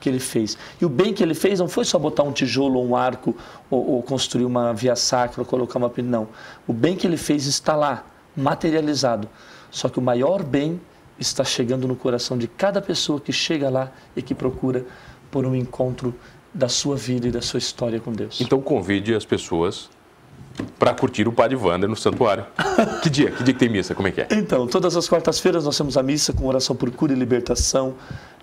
que 0.00 0.08
ele 0.08 0.18
fez. 0.18 0.58
E 0.80 0.84
o 0.84 0.88
bem 0.88 1.14
que 1.14 1.22
ele 1.22 1.34
fez 1.34 1.60
não 1.60 1.68
foi 1.68 1.84
só 1.84 1.98
botar 1.98 2.24
um 2.24 2.32
tijolo 2.32 2.78
ou 2.78 2.86
um 2.86 2.96
arco, 2.96 3.36
ou, 3.70 3.92
ou 3.92 4.02
construir 4.02 4.44
uma 4.44 4.72
via 4.74 4.96
sacra, 4.96 5.40
ou 5.40 5.46
colocar 5.46 5.78
uma... 5.78 5.90
Não. 5.98 6.28
O 6.66 6.72
bem 6.72 6.96
que 6.96 7.06
ele 7.06 7.16
fez 7.16 7.46
está 7.46 7.76
lá, 7.76 8.04
materializado. 8.36 9.28
Só 9.70 9.88
que 9.88 9.98
o 9.98 10.02
maior 10.02 10.42
bem 10.42 10.80
está 11.18 11.44
chegando 11.44 11.86
no 11.86 11.94
coração 11.94 12.36
de 12.36 12.48
cada 12.48 12.82
pessoa 12.82 13.20
que 13.20 13.32
chega 13.32 13.70
lá 13.70 13.92
e 14.16 14.22
que 14.22 14.34
procura 14.34 14.84
por 15.30 15.46
um 15.46 15.54
encontro 15.54 16.14
da 16.52 16.68
sua 16.68 16.96
vida 16.96 17.28
e 17.28 17.30
da 17.30 17.40
sua 17.40 17.58
história 17.58 18.00
com 18.00 18.12
Deus. 18.12 18.40
Então 18.40 18.60
convide 18.60 19.14
as 19.14 19.24
pessoas 19.24 19.88
para 20.78 20.94
curtir 20.94 21.26
o 21.28 21.32
Padre 21.32 21.56
Wander 21.56 21.88
no 21.88 21.96
santuário. 21.96 22.44
que 23.02 23.10
dia? 23.10 23.30
Que 23.30 23.42
dia 23.42 23.54
que 23.54 23.60
tem 23.60 23.68
missa? 23.68 23.94
Como 23.94 24.08
é 24.08 24.10
que 24.10 24.20
é? 24.20 24.28
Então, 24.30 24.66
todas 24.66 24.96
as 24.96 25.08
quartas-feiras 25.08 25.64
nós 25.64 25.76
temos 25.76 25.96
a 25.96 26.02
missa 26.02 26.32
com 26.32 26.46
oração 26.46 26.74
por 26.74 26.90
cura 26.90 27.12
e 27.12 27.16
libertação. 27.16 27.94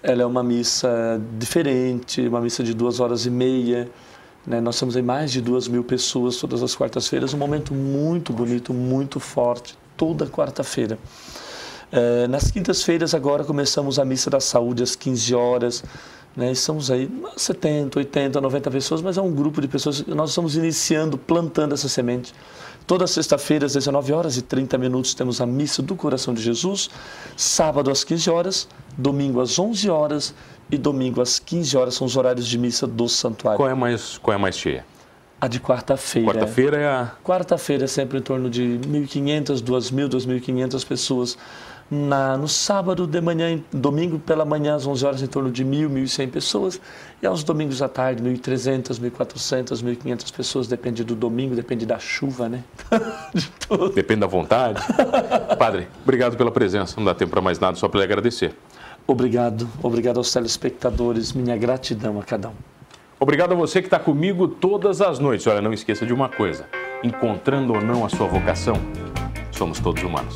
Ela 0.01 0.23
é 0.23 0.25
uma 0.25 0.43
missa 0.43 1.21
diferente, 1.37 2.27
uma 2.27 2.41
missa 2.41 2.63
de 2.63 2.73
duas 2.73 2.99
horas 2.99 3.25
e 3.25 3.29
meia. 3.29 3.89
Né? 4.45 4.61
Nós 4.61 4.79
temos 4.79 4.95
aí 4.95 5.03
mais 5.03 5.31
de 5.31 5.41
duas 5.41 5.67
mil 5.67 5.83
pessoas 5.83 6.37
todas 6.37 6.63
as 6.63 6.75
quartas-feiras. 6.75 7.33
Um 7.33 7.37
momento 7.37 7.73
muito 7.73 8.31
bonito, 8.31 8.73
muito 8.73 9.19
forte, 9.19 9.77
toda 9.97 10.25
quarta-feira. 10.25 10.97
É, 11.91 12.27
nas 12.27 12.51
quintas-feiras 12.51 13.15
agora 13.15 13.43
começamos 13.43 13.97
a 13.97 14.05
missa 14.05 14.29
da 14.29 14.39
saúde 14.39 14.83
às 14.83 14.95
15 14.95 15.35
horas. 15.35 15.83
Né? 16.35 16.51
Estamos 16.51 16.89
aí 16.91 17.09
70, 17.35 17.99
80, 17.99 18.41
90 18.41 18.71
pessoas, 18.71 19.01
mas 19.01 19.17
é 19.17 19.21
um 19.21 19.31
grupo 19.31 19.61
de 19.61 19.67
pessoas 19.67 20.01
que 20.01 20.13
nós 20.13 20.29
estamos 20.29 20.55
iniciando, 20.55 21.17
plantando 21.17 21.73
essa 21.73 21.89
semente. 21.89 22.33
Toda 22.85 23.05
sexta-feira, 23.05 23.67
às 23.67 23.73
19 23.73 24.11
horas 24.13 24.37
e 24.37 24.41
30 24.41 24.77
minutos, 24.77 25.13
temos 25.13 25.39
a 25.41 25.45
missa 25.45 25.81
do 25.81 25.95
Coração 25.95 26.33
de 26.33 26.41
Jesus. 26.41 26.89
Sábado 27.37 27.91
às 27.91 28.03
15 28.03 28.29
horas, 28.29 28.67
domingo 28.97 29.41
às 29.41 29.59
11 29.59 29.89
horas 29.89 30.33
e 30.71 30.77
domingo 30.77 31.21
às 31.21 31.37
15 31.37 31.77
horas 31.77 31.93
são 31.93 32.07
os 32.07 32.15
horários 32.15 32.47
de 32.47 32.57
missa 32.57 32.87
do 32.87 33.07
santuário. 33.07 33.57
Qual 33.57 33.69
é 33.69 33.75
mais, 33.75 34.17
qual 34.17 34.33
é 34.33 34.37
mais 34.39 34.57
cheia? 34.57 34.85
A 35.41 35.47
de 35.47 35.59
quarta-feira. 35.59 36.27
Quarta-feira 36.27 36.77
é 36.77 36.87
a. 36.87 37.11
Quarta-feira 37.23 37.85
é 37.85 37.87
sempre 37.87 38.17
em 38.17 38.21
torno 38.21 38.49
de 38.49 38.79
1.500, 38.83 39.61
2.000, 39.61 40.09
2.500 40.09 40.85
pessoas 40.85 41.37
na, 41.89 42.37
no 42.37 42.47
sábado 42.47 43.07
de 43.07 43.19
manhã, 43.19 43.59
domingo 43.71 44.19
pela 44.19 44.45
manhã, 44.45 44.75
às 44.75 44.85
11 44.85 45.05
horas, 45.05 45.21
em 45.21 45.27
torno 45.27 45.51
de 45.51 45.65
1.000, 45.65 45.89
1.100 45.89 46.29
pessoas. 46.29 46.81
E 47.21 47.25
aos 47.25 47.43
domingos 47.43 47.81
à 47.81 47.89
tarde, 47.89 48.21
1.300, 48.21 48.99
1.400, 48.99 49.83
1.500 49.83 50.33
pessoas. 50.33 50.67
Depende 50.67 51.03
do 51.03 51.15
domingo, 51.15 51.55
depende 51.55 51.85
da 51.85 51.97
chuva, 51.97 52.47
né? 52.47 52.63
de 53.33 53.49
tudo. 53.67 53.89
Depende 53.89 54.21
da 54.21 54.27
vontade. 54.27 54.81
Padre, 55.57 55.87
obrigado 56.03 56.37
pela 56.37 56.51
presença. 56.51 56.95
Não 56.97 57.05
dá 57.05 57.15
tempo 57.15 57.31
para 57.31 57.41
mais 57.41 57.59
nada, 57.59 57.75
só 57.75 57.87
para 57.87 57.99
lhe 57.99 58.05
agradecer. 58.05 58.55
Obrigado. 59.07 59.67
Obrigado 59.81 60.17
aos 60.17 60.31
telespectadores. 60.31 61.33
Minha 61.33 61.57
gratidão 61.57 62.19
a 62.19 62.23
cada 62.23 62.49
um. 62.49 62.53
Obrigado 63.19 63.51
a 63.51 63.55
você 63.55 63.81
que 63.81 63.87
está 63.87 63.99
comigo 63.99 64.47
todas 64.47 65.01
as 65.01 65.19
noites. 65.19 65.45
Olha, 65.47 65.61
não 65.61 65.73
esqueça 65.73 66.05
de 66.05 66.13
uma 66.13 66.29
coisa: 66.29 66.65
encontrando 67.03 67.73
ou 67.73 67.81
não 67.81 68.05
a 68.05 68.09
sua 68.09 68.27
vocação, 68.27 68.75
somos 69.51 69.79
todos 69.79 70.03
humanos. 70.03 70.35